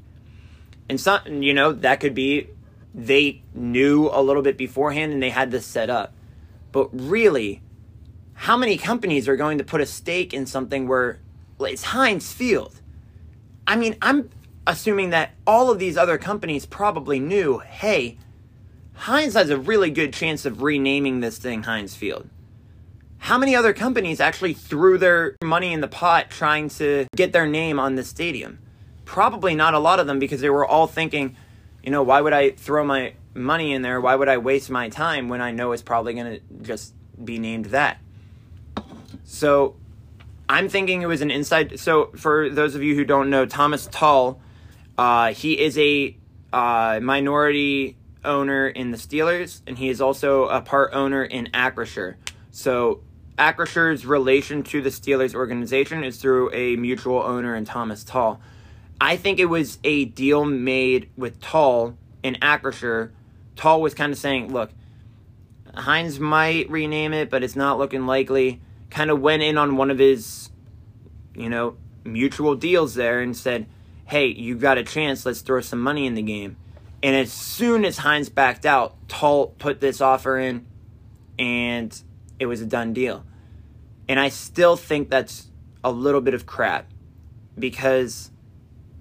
[0.88, 2.50] And some, you know, that could be
[2.94, 6.14] they knew a little bit beforehand and they had this set up.
[6.72, 7.62] But really,
[8.34, 11.20] how many companies are going to put a stake in something where
[11.60, 12.82] it's Heinz Field?
[13.66, 14.30] I mean, I'm
[14.68, 18.18] assuming that all of these other companies probably knew, hey,
[18.96, 22.30] Heinz has a really good chance of renaming this thing Heinz Field.
[23.18, 27.48] How many other companies actually threw their money in the pot trying to get their
[27.48, 28.60] name on the stadium?
[29.06, 31.36] Probably not a lot of them because they were all thinking,
[31.82, 34.00] you know, why would I throw my money in there?
[34.02, 37.40] Why would I waste my time when I know it's probably going to just be
[37.40, 38.00] named that?
[39.24, 39.76] So
[40.50, 41.80] I'm thinking it was an inside.
[41.80, 44.42] So for those of you who don't know, Thomas Tull,
[44.98, 46.16] uh, he is a
[46.52, 52.16] uh, minority owner in the Steelers, and he is also a part owner in Acrisure.
[52.52, 53.02] So
[53.38, 58.40] Acrisure's relation to the Steelers organization is through a mutual owner in Thomas Tull.
[59.02, 63.12] I think it was a deal made with Tull and Acrisure.
[63.56, 64.72] Tull was kind of saying, look,
[65.76, 68.62] Heinz might rename it, but it's not looking likely.
[68.90, 70.52] Kind of went in on one of his,
[71.36, 73.66] you know, mutual deals there and said,
[74.06, 76.56] hey, you got a chance, let's throw some money in the game.
[77.04, 80.66] And as soon as Heinz backed out, Tull put this offer in
[81.38, 82.02] and
[82.40, 83.26] it was a done deal.
[84.08, 85.48] And I still think that's
[85.84, 86.90] a little bit of crap
[87.60, 88.32] because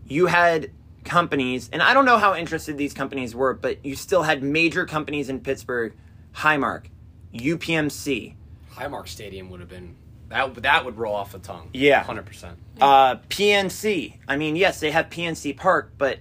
[0.07, 0.71] you had
[1.05, 4.85] companies, and I don't know how interested these companies were, but you still had major
[4.85, 5.95] companies in Pittsburgh,
[6.35, 6.87] Highmark,
[7.35, 8.35] UPMC.
[8.75, 9.97] Highmark Stadium would have been
[10.29, 10.55] that.
[10.63, 11.71] That would roll off the tongue.
[11.73, 12.03] Yeah.
[12.03, 12.59] hundred percent.
[12.81, 14.19] Uh, PNC.
[14.27, 16.21] I mean, yes, they have PNC Park, but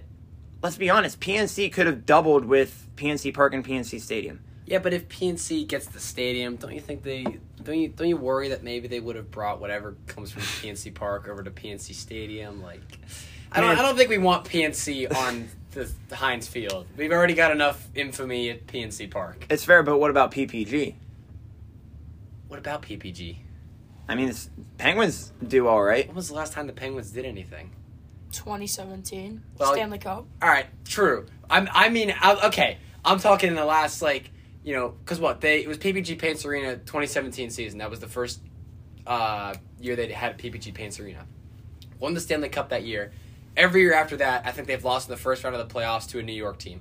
[0.62, 4.40] let's be honest, PNC could have doubled with PNC Park and PNC Stadium.
[4.64, 7.24] Yeah, but if PNC gets the stadium, don't you think they
[7.62, 10.94] don't you don't you worry that maybe they would have brought whatever comes from PNC
[10.94, 12.62] Park over to PNC Stadium?
[12.62, 12.80] Like,
[13.50, 16.86] I don't I don't think we want PNC on the, Heinz Field.
[16.96, 19.46] We've already got enough infamy at PNC Park.
[19.50, 20.94] It's fair, but what about PPG?
[22.48, 23.38] What about PPG?
[24.08, 24.32] I mean,
[24.78, 26.06] Penguins do all right.
[26.06, 27.70] When was the last time the Penguins did anything?
[28.32, 30.26] 2017 Well, Stanley Cup.
[30.40, 31.26] All right, true.
[31.48, 31.68] I'm.
[31.72, 32.78] I mean, I, okay.
[33.04, 34.30] I'm talking in the last like
[34.64, 37.78] you know because what they it was PPG Paints Arena 2017 season.
[37.78, 38.40] That was the first
[39.06, 41.26] uh, year they had PPG Paints Arena.
[41.98, 43.12] Won the Stanley Cup that year.
[43.56, 46.08] Every year after that, I think they've lost in the first round of the playoffs
[46.10, 46.80] to a New York team.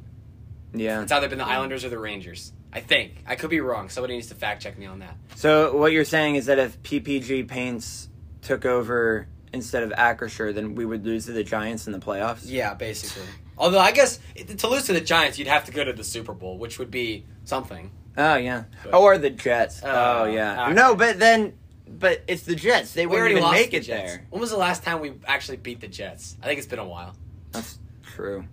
[0.74, 1.02] Yeah.
[1.02, 2.54] It's either been the Islanders or the Rangers.
[2.74, 3.90] I think I could be wrong.
[3.90, 5.18] Somebody needs to fact check me on that.
[5.36, 8.08] So what you're saying is that if PPG Paints
[8.42, 12.42] took over instead of Acrisure, then we would lose to the Giants in the playoffs.
[12.46, 13.24] Yeah, basically.
[13.58, 14.20] Although I guess
[14.58, 16.90] to lose to the Giants, you'd have to go to the Super Bowl, which would
[16.92, 17.92] be something.
[18.18, 18.64] Oh yeah.
[18.84, 19.82] But- or the Jets.
[19.84, 20.66] Oh, oh yeah.
[20.66, 20.74] okay.
[20.74, 21.54] No, but then,
[21.88, 22.94] but it's the Jets.
[22.94, 24.12] They We wouldn't already even make the it Jets.
[24.14, 24.26] there.
[24.30, 26.38] When was the last time we actually beat the Jets?
[26.42, 27.16] I think it's been a while.
[27.52, 28.46] That's true.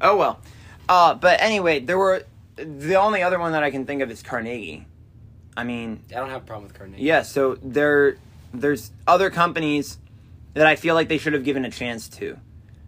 [0.00, 0.40] Oh well.
[0.88, 2.24] Uh, but anyway, there were
[2.56, 4.86] the only other one that I can think of is Carnegie.
[5.56, 7.02] I mean, I don't have a problem with Carnegie.
[7.02, 7.22] yeah.
[7.22, 8.16] So there,
[8.52, 9.98] there's other companies
[10.54, 12.38] that I feel like they should have given a chance to,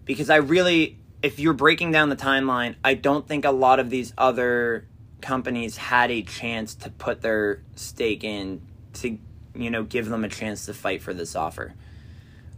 [0.05, 3.90] because I really, if you're breaking down the timeline, I don't think a lot of
[3.90, 4.87] these other
[5.20, 8.61] companies had a chance to put their stake in
[8.94, 9.18] to,
[9.55, 11.75] you know, give them a chance to fight for this offer.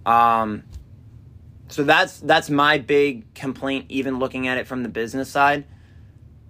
[0.06, 0.64] Um,
[1.68, 5.64] so that's that's my big complaint even looking at it from the business side.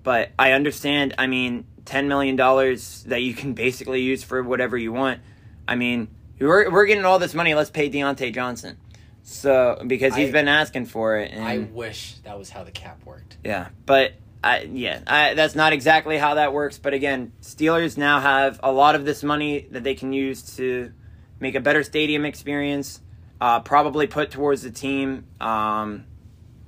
[0.02, 4.76] But i understand i mean 10 million dollars that you can basically use for whatever
[4.76, 5.20] you want.
[5.66, 6.08] I mean
[6.40, 8.76] we're, we're getting all this money let's pay Diontae johnson
[9.22, 12.70] so because he's I- been asking for it and I wish that was how the
[12.70, 13.36] cap worked.
[13.44, 14.12] yeah but
[14.44, 16.76] I, yeah, I, that's not exactly how that works.
[16.76, 20.92] But again, Steelers now have a lot of this money that they can use to
[21.40, 23.00] make a better stadium experience,
[23.40, 26.04] uh, probably put towards the team, um,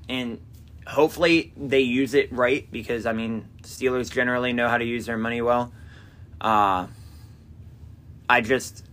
[0.08, 0.40] and
[0.86, 5.18] hopefully they use it right because I mean, Steelers generally know how to use their
[5.18, 5.70] money well.
[6.40, 6.86] Uh,
[8.26, 8.85] I just,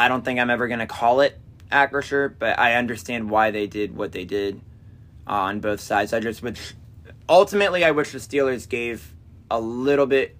[0.00, 1.38] I don't think I'm ever going to call it
[1.70, 4.58] Acrisure, but I understand why they did what they did
[5.26, 6.14] uh, on both sides.
[6.14, 6.72] I just wish,
[7.28, 9.12] ultimately, I wish the Steelers gave
[9.50, 10.36] a little bit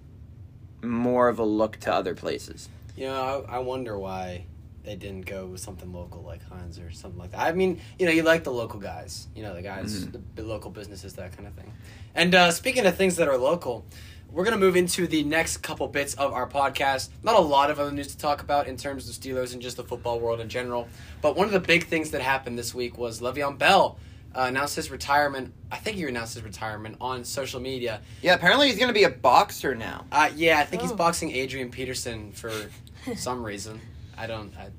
[0.81, 2.69] more of a look to other places.
[2.97, 4.45] You know, I, I wonder why
[4.83, 7.41] they didn't go with something local like Heinz or something like that.
[7.41, 10.13] I mean, you know, you like the local guys, you know, the guys, Mhm.
[10.13, 11.71] the, the local businesses, that kind of thing.
[12.15, 13.85] And uh, speaking of things that are local,
[14.31, 17.09] we're gonna move into the next couple bits of our podcast.
[17.23, 19.77] Not a lot of other news to talk about in terms of Steelers and just
[19.77, 20.87] the football world in general.
[21.21, 23.99] But one of the big things that happened this week was Le'Veon Bell
[24.33, 25.53] uh, announced his retirement.
[25.71, 27.99] I think he announced his retirement on social media.
[28.21, 30.05] Yeah, apparently he's gonna be a boxer now.
[30.11, 30.95] Uh, yeah, I think he's Oh.
[30.95, 32.51] boxing Adrian Peterson for
[33.17, 33.81] some reason.
[34.17, 34.53] I don't.
[34.57, 34.69] I,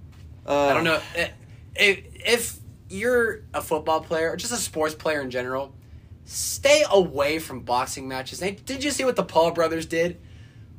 [0.46, 1.00] Uh, I don't know.
[1.76, 2.56] If, if
[2.88, 5.74] you're a football player or just a sports player in general,
[6.32, 8.38] stay away from boxing matches.
[8.38, 10.20] They, did you see what the Paul brothers did?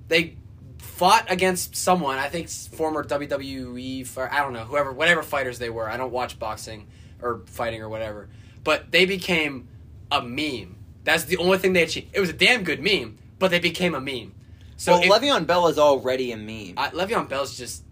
[0.08, 0.38] They
[0.78, 2.18] fought against someone.
[2.18, 4.32] I think former WWE.
[4.32, 5.90] I don't know whoever, whatever fighters they were.
[5.90, 6.88] I don't watch boxing
[7.22, 8.30] or fighting or whatever.
[8.64, 9.68] But they became
[10.12, 10.78] a meme.
[11.04, 12.10] That's the only thing they achieved.
[12.14, 14.34] It was a damn good meme, but they became a meme.
[14.78, 16.74] So well, if- Le'Veon Bell is already a meme.
[16.78, 17.84] I, Le'Veon Bell's just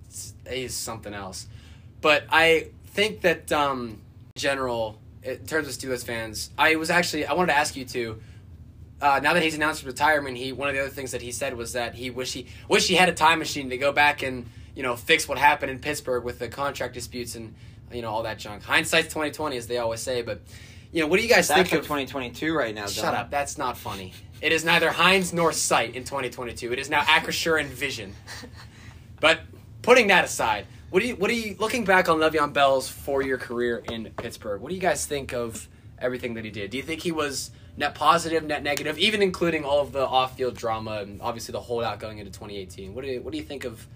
[0.49, 1.47] he's something else.
[2.01, 4.01] But I think that um,
[4.35, 8.21] general, in terms of Steelers fans, I was actually I wanted to ask you too.
[9.01, 11.55] Uh, now that he's announced retirement, he one of the other things that he said
[11.55, 14.45] was that he wish he wish he had a time machine to go back and
[14.75, 17.55] you know fix what happened in Pittsburgh with the contract disputes and
[17.91, 18.63] you know all that junk.
[18.63, 20.21] Hindsight's twenty twenty, as they always say.
[20.21, 20.41] But
[20.91, 22.85] you know, what do you guys think of 2022 right now.
[22.85, 23.17] Shut Dylan.
[23.17, 23.31] up.
[23.31, 24.13] That's not funny.
[24.41, 26.73] It is neither Heinz nor Sight in 2022.
[26.73, 28.13] It is now Acrisure and Vision.
[29.21, 29.41] But
[29.83, 33.21] putting that aside, what do you what do you looking back on Le'Veon Bell's four
[33.21, 34.61] year career in Pittsburgh?
[34.61, 36.69] What do you guys think of everything that he did?
[36.69, 40.35] Do you think he was net positive, net negative, even including all of the off
[40.35, 42.93] field drama and obviously the holdout going into 2018?
[42.93, 43.87] What do you, what do you think of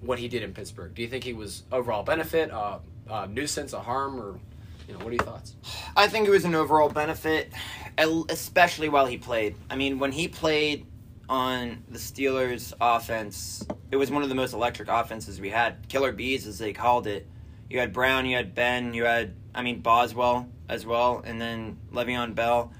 [0.00, 0.92] what he did in Pittsburgh?
[0.92, 2.78] Do you think he was overall benefit, uh,
[3.08, 4.40] uh, nuisance, a harm, or
[4.88, 5.54] you know what are your thoughts?
[5.96, 7.52] I think it was an overall benefit,
[7.96, 9.54] especially while he played.
[9.70, 10.86] I mean, when he played
[11.32, 15.88] on the Steelers' offense, it was one of the most electric offenses we had.
[15.88, 17.26] Killer bees, as they called it.
[17.70, 21.78] You had Brown, you had Ben, you had, I mean, Boswell as well, and then
[21.90, 22.70] Le'Veon Bell.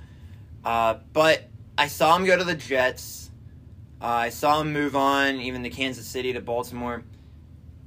[0.62, 3.30] Uh, but I saw him go to the Jets.
[4.02, 7.04] Uh, I saw him move on, even to Kansas City to Baltimore.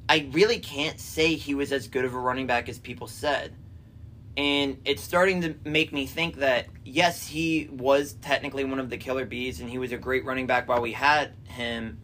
[0.10, 3.54] I really can't say he was as good of a running back as people said
[4.38, 8.98] and it's starting to make me think that yes, he was technically one of the
[8.98, 12.00] killer bees, and he was a great running back while we had him.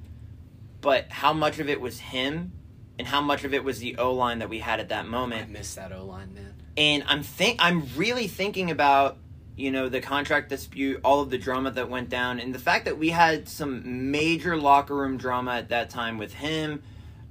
[0.80, 2.54] But how much of it was him,
[2.98, 5.50] and how much of it was the O line that we had at that moment?
[5.50, 6.54] I miss that O line, man.
[6.78, 9.18] And I'm think I'm really thinking about
[9.58, 12.86] you know the contract dispute, all of the drama that went down, and the fact
[12.86, 16.82] that we had some major locker room drama at that time with him,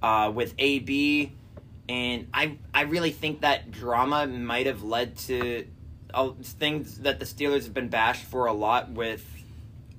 [0.03, 1.33] uh, with AB,
[1.91, 5.67] and I I really think that drama might have led to
[6.15, 9.27] uh, things that the Steelers have been bashed for a lot with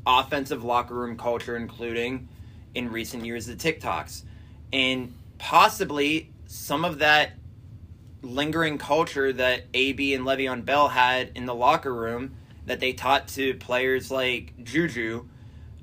[0.07, 2.29] offensive locker room culture, including
[2.73, 4.21] in recent years the TikToks,
[4.71, 7.33] and possibly some of that
[8.21, 12.35] lingering culture that AB and Le'Veon Bell had in the locker room
[12.67, 15.25] that they taught to players like Juju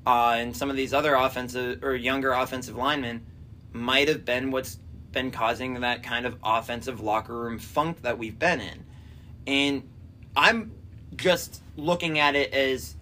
[0.07, 3.27] uh, and some of these other offensive or younger offensive linemen
[3.73, 4.79] might have been what's
[5.11, 8.85] been causing that kind of offensive locker room funk that we've been in.
[9.47, 9.89] And
[10.35, 10.71] I'm
[11.15, 12.95] just looking at it as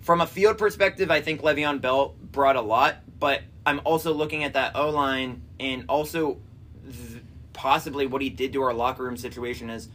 [0.00, 4.44] from a field perspective, I think Le'Veon Bell brought a lot, but I'm also looking
[4.44, 6.38] at that O line and also
[6.84, 9.88] th- possibly what he did to our locker room situation is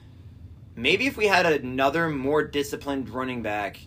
[0.76, 3.80] maybe if we had another more disciplined running back,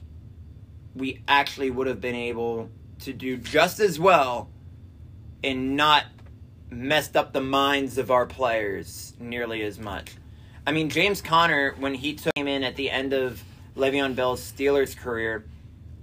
[0.94, 2.68] we actually would have been able
[3.00, 4.50] to do just as well
[5.44, 6.04] and not
[6.70, 10.14] messed up the minds of our players nearly as much.
[10.66, 13.42] I mean, James Conner, when he took him in at the end of
[13.76, 15.44] Le'Veon Bell's Steelers career,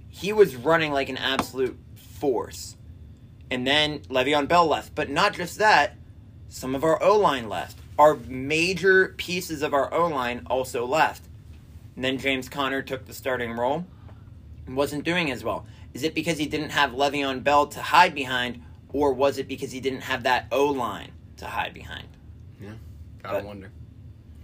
[0.08, 2.76] he was running like an absolute force.
[3.50, 4.94] And then Le'Veon Bell left.
[4.94, 5.96] But not just that,
[6.48, 7.78] some of our O line left.
[7.98, 11.22] Our major pieces of our O line also left.
[11.94, 13.86] And then James Conner took the starting role
[14.66, 15.66] and wasn't doing as well.
[15.94, 19.72] Is it because he didn't have Le'Veon Bell to hide behind, or was it because
[19.72, 22.06] he didn't have that O line to hide behind?
[22.60, 22.72] Yeah,
[23.22, 23.70] gotta But- wonder.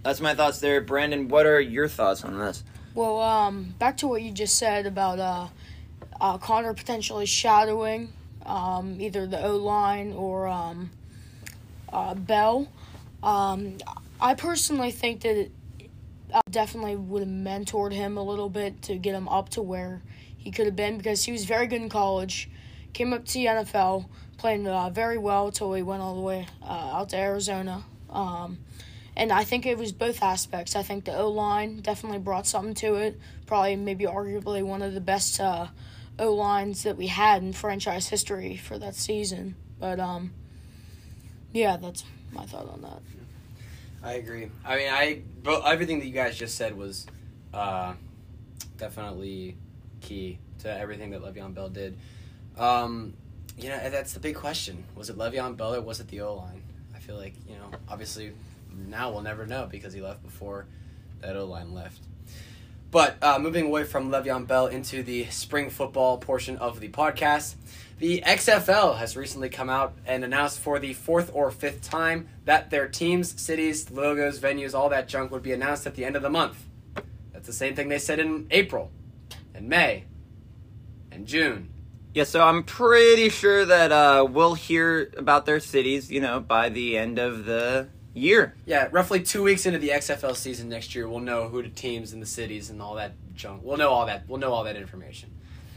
[0.03, 0.81] That's my thoughts there.
[0.81, 2.63] Brandon, what are your thoughts on this?
[2.93, 5.47] Well, um, back to what you just said about uh,
[6.19, 8.11] uh, Conner potentially shadowing
[8.45, 10.91] um, either the O line or um,
[11.91, 12.67] uh, Bell.
[13.23, 13.77] Um,
[14.19, 15.51] I personally think that it,
[16.33, 20.01] I definitely would have mentored him a little bit to get him up to where
[20.37, 22.49] he could have been because he was very good in college,
[22.93, 26.47] came up to the NFL, playing uh, very well till we went all the way
[26.61, 27.83] uh, out to Arizona.
[28.09, 28.59] Um,
[29.15, 30.75] and I think it was both aspects.
[30.75, 33.19] I think the O line definitely brought something to it.
[33.45, 35.67] Probably, maybe, arguably one of the best uh,
[36.17, 39.55] O lines that we had in franchise history for that season.
[39.79, 40.31] But um,
[41.51, 43.01] yeah, that's my thought on that.
[44.03, 44.49] I agree.
[44.65, 47.05] I mean, I but everything that you guys just said was
[47.53, 47.93] uh,
[48.77, 49.55] definitely
[50.01, 51.97] key to everything that Le'Veon Bell did.
[52.57, 53.13] Um,
[53.57, 54.83] you know, that's the big question.
[54.95, 56.63] Was it Le'Veon Bell or was it the O line?
[56.95, 58.33] I feel like you know, obviously,
[58.87, 60.65] now we'll never know because he left before
[61.21, 62.01] that O line left.
[62.93, 67.55] But uh, moving away from Le'Veon Bell into the spring football portion of the podcast,
[67.97, 72.69] the XFL has recently come out and announced for the fourth or fifth time that
[72.69, 76.21] their teams, cities, logos, venues, all that junk would be announced at the end of
[76.21, 76.65] the month.
[77.31, 78.91] That's the same thing they said in April,
[79.55, 80.03] and May,
[81.11, 81.72] and June.
[82.13, 86.69] Yeah, so I'm pretty sure that uh, we'll hear about their cities, you know, by
[86.69, 88.53] the end of the year.
[88.65, 92.13] Yeah, roughly two weeks into the XFL season next year, we'll know who the teams
[92.13, 93.61] and the cities and all that junk.
[93.63, 94.27] We'll know all that.
[94.27, 95.31] We'll know all that information.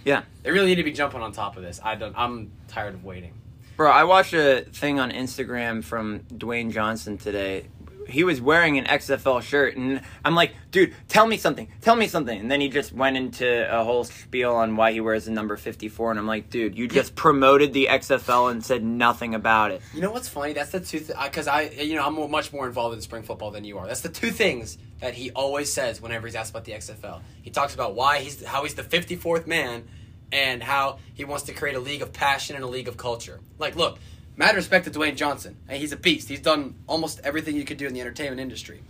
[0.04, 0.22] Yeah.
[0.42, 1.80] They really need to be jumping on top of this.
[1.82, 2.14] I don't.
[2.16, 3.32] I'm tired of waiting.
[3.76, 7.66] Bro, I watched a thing on Instagram from Dwayne Johnson today.
[8.08, 12.06] He was wearing an XFL shirt, and I'm like, dude, tell me something, tell me
[12.08, 12.38] something.
[12.38, 15.56] And then he just went into a whole spiel on why he wears the number
[15.56, 19.82] 54, and I'm like, dude, you just promoted the XFL and said nothing about it.
[19.94, 20.52] You know what's funny?
[20.52, 21.00] That's the two.
[21.00, 23.86] Because I, you know, I'm much more involved in spring football than you are.
[23.86, 27.20] That's the two things that he always says whenever he's asked about the XFL.
[27.42, 29.84] He talks about why he's how he's the 54th man,
[30.32, 33.40] and how he wants to create a league of passion and a league of culture.
[33.58, 33.98] Like, look,
[34.36, 35.56] mad respect to Dwayne Johnson.
[35.68, 36.28] He's a beast.
[36.28, 38.82] He's done almost everything you could do in the entertainment industry.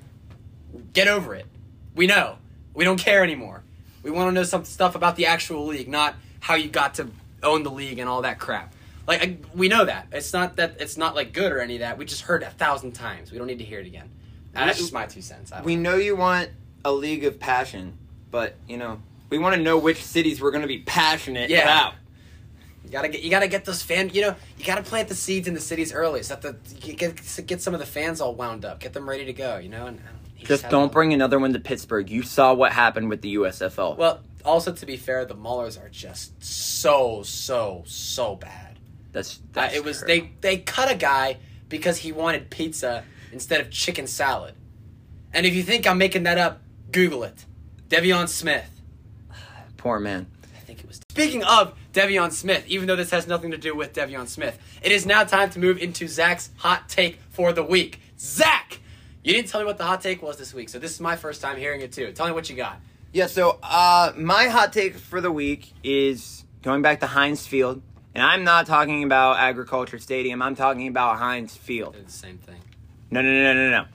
[0.92, 1.46] Get over it.
[1.94, 2.36] We know.
[2.74, 3.62] We don't care anymore.
[4.02, 7.08] We want to know some stuff about the actual league, not how you got to
[7.42, 8.72] own the league and all that crap.
[9.06, 11.80] Like I, we know that it's not that it's not like good or any of
[11.80, 11.96] that.
[11.96, 13.30] We just heard it a thousand times.
[13.30, 14.10] We don't need to hear it again.
[14.54, 15.52] Ah, that's just my two cents.
[15.64, 15.92] We know.
[15.92, 16.50] know you want
[16.84, 17.98] a league of passion,
[18.30, 21.62] but, you know, we want to know which cities we're going to be passionate Yeah.
[21.62, 21.94] about.
[22.96, 24.08] You gotta get you gotta get those fan.
[24.14, 27.20] You know you gotta plant the seeds in the cities early, so that the get
[27.46, 29.58] get some of the fans all wound up, get them ready to go.
[29.58, 30.02] You know, and uh,
[30.34, 32.08] he Just don't bring another one to Pittsburgh.
[32.08, 33.98] You saw what happened with the USFL.
[33.98, 38.78] Well, also to be fair, the Maulers are just so so so bad.
[39.12, 40.08] that's, Uh, that's it was true.
[40.08, 41.36] they they cut a guy
[41.68, 44.54] because he wanted pizza instead of chicken salad.
[45.34, 47.44] And if you think I'm making that up, Google it.
[47.90, 48.70] Devion Smith.
[49.76, 50.28] poor man.
[50.56, 51.00] I think it was.
[51.10, 54.92] Speaking of Devion Smith, even though this has nothing to do with Devion Smith, it
[54.92, 58.00] is now time to move into Zach's hot take for the week.
[58.18, 58.80] Zach,
[59.24, 61.16] you didn't tell me what the hot take was this week, so this is my
[61.16, 62.12] first time hearing it too.
[62.12, 62.80] Tell me what you got.
[63.14, 67.80] Yeah, so uh, my hot take for the week is going back to Heinz Field.
[68.14, 70.42] And I'm not talking about Acrisure Stadium.
[70.42, 71.94] I'm talking about Heinz Field.
[71.94, 72.60] They're the same thing.
[73.10, 73.86] No, no, no, no, no, no.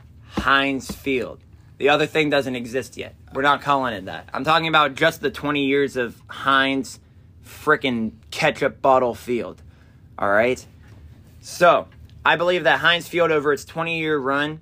[0.42, 1.40] Heinz Field.
[1.78, 3.14] The other thing doesn't exist yet.
[3.32, 4.28] We're not calling it that.
[4.34, 7.00] I'm talking about just the 20 years of Heinz
[7.46, 9.62] frickin' ketchup bottle field.
[10.18, 10.66] All right?
[11.42, 11.88] So,
[12.26, 14.60] I believe that Heinz Field, over its 20 year run,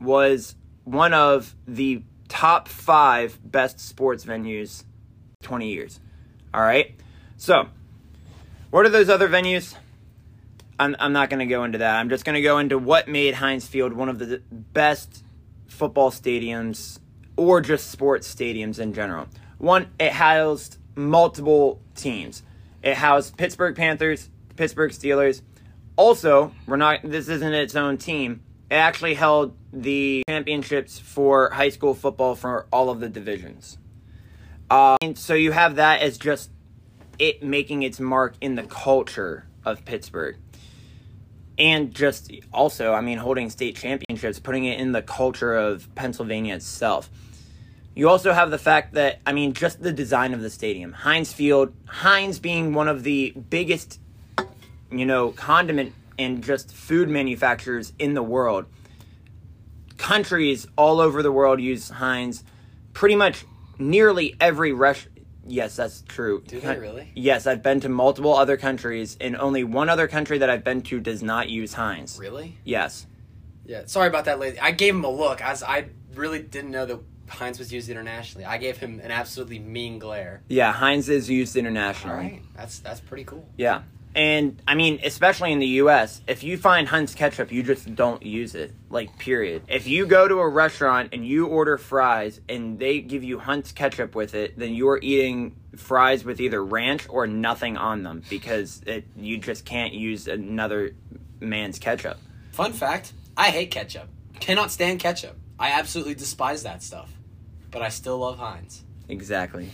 [0.00, 0.54] was
[0.84, 4.84] one of the top five best sports venues
[5.42, 6.00] 20 years.
[6.54, 6.94] All right?
[7.36, 7.68] So,
[8.70, 9.74] what are those other venues?
[10.78, 11.96] I'm, I'm not going to go into that.
[11.96, 15.22] I'm just going to go into what made Heinz Field one of the best
[15.68, 16.98] football stadiums
[17.36, 19.28] or just sports stadiums in general.
[19.58, 22.42] One, it housed multiple teams.
[22.82, 25.42] It housed Pittsburgh Panthers, Pittsburgh Steelers.
[25.96, 28.42] Also, we're not this isn't its own team.
[28.70, 33.78] It actually held the championships for high school football for all of the divisions.
[34.70, 36.50] Uh, and so you have that as just
[37.18, 40.36] it making its mark in the culture of Pittsburgh.
[41.58, 46.54] And just also, I mean, holding state championships, putting it in the culture of Pennsylvania
[46.54, 47.10] itself.
[47.94, 50.92] You also have the fact that, I mean, just the design of the stadium.
[50.92, 54.00] Heinz Field, Heinz being one of the biggest,
[54.90, 58.66] you know, condiment and just food manufacturers in the world.
[59.98, 62.44] Countries all over the world use Heinz.
[62.94, 63.44] Pretty much
[63.78, 65.18] nearly every restaurant.
[65.46, 66.42] Yes, that's true.
[66.46, 67.10] Do they really?
[67.14, 70.82] Yes, I've been to multiple other countries, and only one other country that I've been
[70.82, 72.16] to does not use Heinz.
[72.18, 72.58] Really?
[72.64, 73.06] Yes.
[73.66, 73.82] Yeah.
[73.86, 74.60] Sorry about that, lady.
[74.60, 77.00] I gave him a look as I really didn't know that
[77.32, 78.44] Heinz was used internationally.
[78.44, 80.42] I gave him an absolutely mean glare.
[80.48, 82.16] Yeah, Heinz is used internationally.
[82.16, 82.42] right.
[82.56, 83.48] That's that's pretty cool.
[83.56, 83.82] Yeah.
[84.14, 88.22] And I mean, especially in the US, if you find Heinz ketchup, you just don't
[88.22, 88.74] use it.
[88.90, 89.62] Like, period.
[89.68, 93.72] If you go to a restaurant and you order fries and they give you Heinz
[93.72, 98.82] ketchup with it, then you're eating fries with either ranch or nothing on them because
[98.86, 100.94] it, you just can't use another
[101.40, 102.18] man's ketchup.
[102.52, 104.08] Fun fact: I hate ketchup.
[104.40, 105.38] Cannot stand ketchup.
[105.58, 107.10] I absolutely despise that stuff.
[107.72, 108.84] But I still love Heinz.
[109.08, 109.68] Exactly.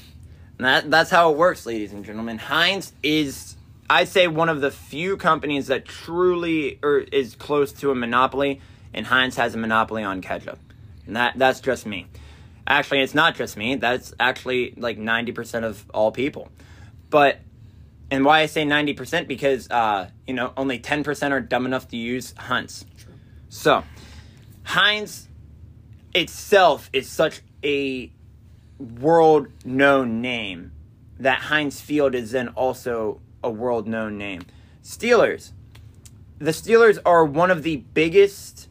[0.57, 2.39] And that, that's how it works, ladies and gentlemen.
[2.39, 3.57] Heinz is,
[3.91, 8.61] I'd say, one of the few companies that truly or is close to a monopoly,
[8.95, 10.59] and Heinz has a monopoly on ketchup.
[11.07, 12.07] And that that's just me.
[12.67, 13.77] Actually, it's not just me.
[13.77, 16.51] That's actually like 90% of all people.
[17.11, 17.39] But
[18.11, 21.97] And why I say 90% because, uh, you know, only 10% are dumb enough to
[21.97, 22.85] use Hunt's.
[23.49, 23.85] So,
[24.65, 25.29] Heinz
[26.15, 28.13] itself is such a
[28.79, 30.73] world known name
[31.19, 34.43] that Heinz Field is then also a world known name.
[34.83, 35.53] Steelers.
[36.39, 38.69] The Steelers are one of the biggest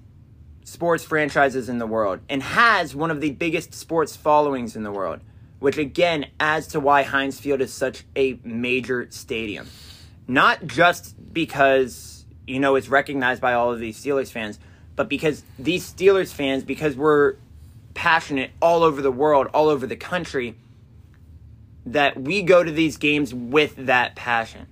[0.63, 4.91] sports franchises in the world and has one of the biggest sports followings in the
[4.91, 5.19] world,
[5.59, 9.67] which again adds to why Heinz Field is such a major stadium.
[10.27, 14.59] Not just because, you know, it's recognized by all of these Steelers fans,
[14.95, 17.35] but because these Steelers fans, because we're
[17.97, 20.55] passionate all over the world, all over the country,
[21.83, 24.67] that we go to these games with that passion.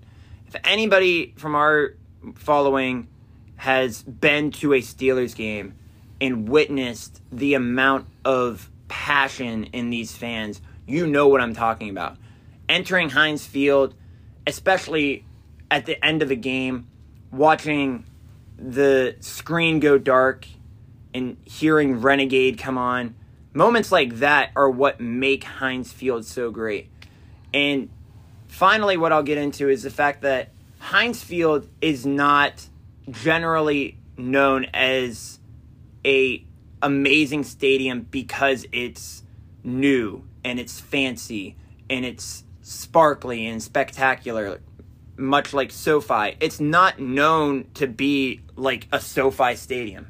[0.46, 1.96] If anybody from our
[2.36, 3.08] following
[3.56, 5.74] has been to a Steelers game
[6.22, 12.18] and witnessed the amount of passion in these fans, you know what I'm talking about.
[12.70, 13.96] Entering Heinz Field,
[14.46, 15.26] especially
[15.72, 16.88] at the end of a game,
[17.32, 18.06] watching
[18.56, 20.46] the screen go dark
[21.16, 23.16] and hearing Renegade come on,
[23.54, 26.90] moments like that are what make Heinz Field so great.
[27.54, 27.90] And
[28.50, 30.50] finally, what I'll get into is the fact that
[30.80, 32.68] Heinz Field is not
[33.10, 35.40] generally known as
[36.06, 36.46] a
[36.82, 39.24] amazing stadium because it's
[39.64, 41.56] new and it's fancy
[41.90, 44.60] and it's sparkly and spectacular
[45.18, 46.36] much like SoFi.
[46.42, 50.08] It's not known to be like a SoFi stadium.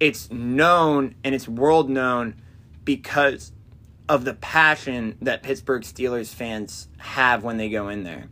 [0.00, 2.40] It's known and it's world known
[2.84, 3.52] because
[4.08, 8.28] of the passion that Pittsburgh Steelers fans have when they go in there.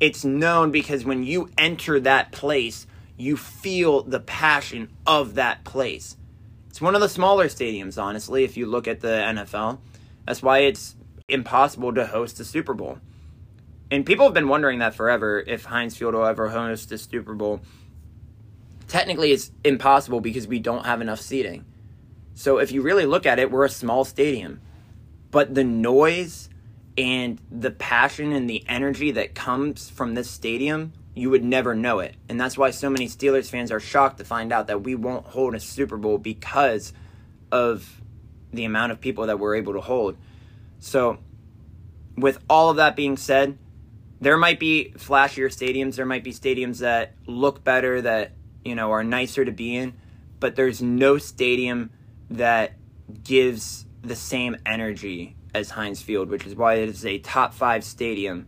[0.00, 6.16] It's known because when you enter that place, you feel the passion of that place.
[6.68, 9.78] It's one of the smaller stadiums, honestly, if you look at the NFL.
[10.26, 10.96] That's why it's
[11.28, 12.98] impossible to host a Super Bowl.
[13.90, 17.34] And people have been wondering that forever if Heinz Field will ever host a Super
[17.34, 17.60] Bowl.
[18.88, 21.64] Technically, it's impossible because we don't have enough seating.
[22.34, 24.60] So if you really look at it, we're a small stadium.
[25.30, 26.48] But the noise
[26.96, 32.00] and the passion and the energy that comes from this stadium, you would never know
[32.00, 32.14] it.
[32.28, 35.26] And that's why so many Steelers fans are shocked to find out that we won't
[35.26, 36.92] hold a Super Bowl because
[37.50, 38.00] of
[38.52, 40.16] the amount of people that we're able to hold.
[40.78, 41.18] So,
[42.16, 43.58] with all of that being said,
[44.20, 48.32] there might be flashier stadiums, there might be stadiums that look better, that,
[48.64, 49.94] you know, are nicer to be in,
[50.40, 51.90] but there's no stadium
[52.30, 52.72] that
[53.22, 57.84] gives the same energy as Heinz Field, which is why it is a top five
[57.84, 58.46] stadium.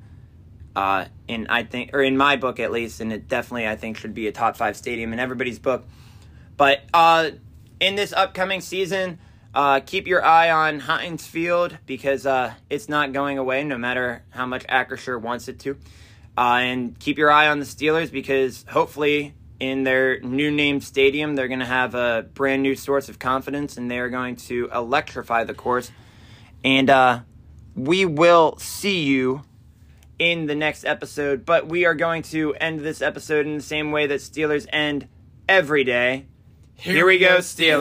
[0.75, 3.97] Uh, in I think, or in my book at least, and it definitely I think
[3.97, 5.87] should be a top five stadium in everybody's book.
[6.57, 7.31] But uh,
[7.81, 9.19] in this upcoming season,
[9.55, 14.23] uh, keep your eye on Heinz Field because uh, it's not going away, no matter
[14.31, 15.79] how much Acrisure wants it to.
[16.37, 21.35] Uh, and keep your eye on the Steelers because hopefully in their new named stadium,
[21.35, 25.45] they're going to have a brand new source of confidence and they're going to electrify
[25.45, 25.91] the course.
[26.63, 27.21] And uh,
[27.75, 29.43] we will see you
[30.19, 31.45] in the next episode.
[31.45, 35.09] But we are going to end this episode in the same way that Steelers end
[35.49, 36.27] every day.
[36.75, 37.71] Here, we go, Steelers.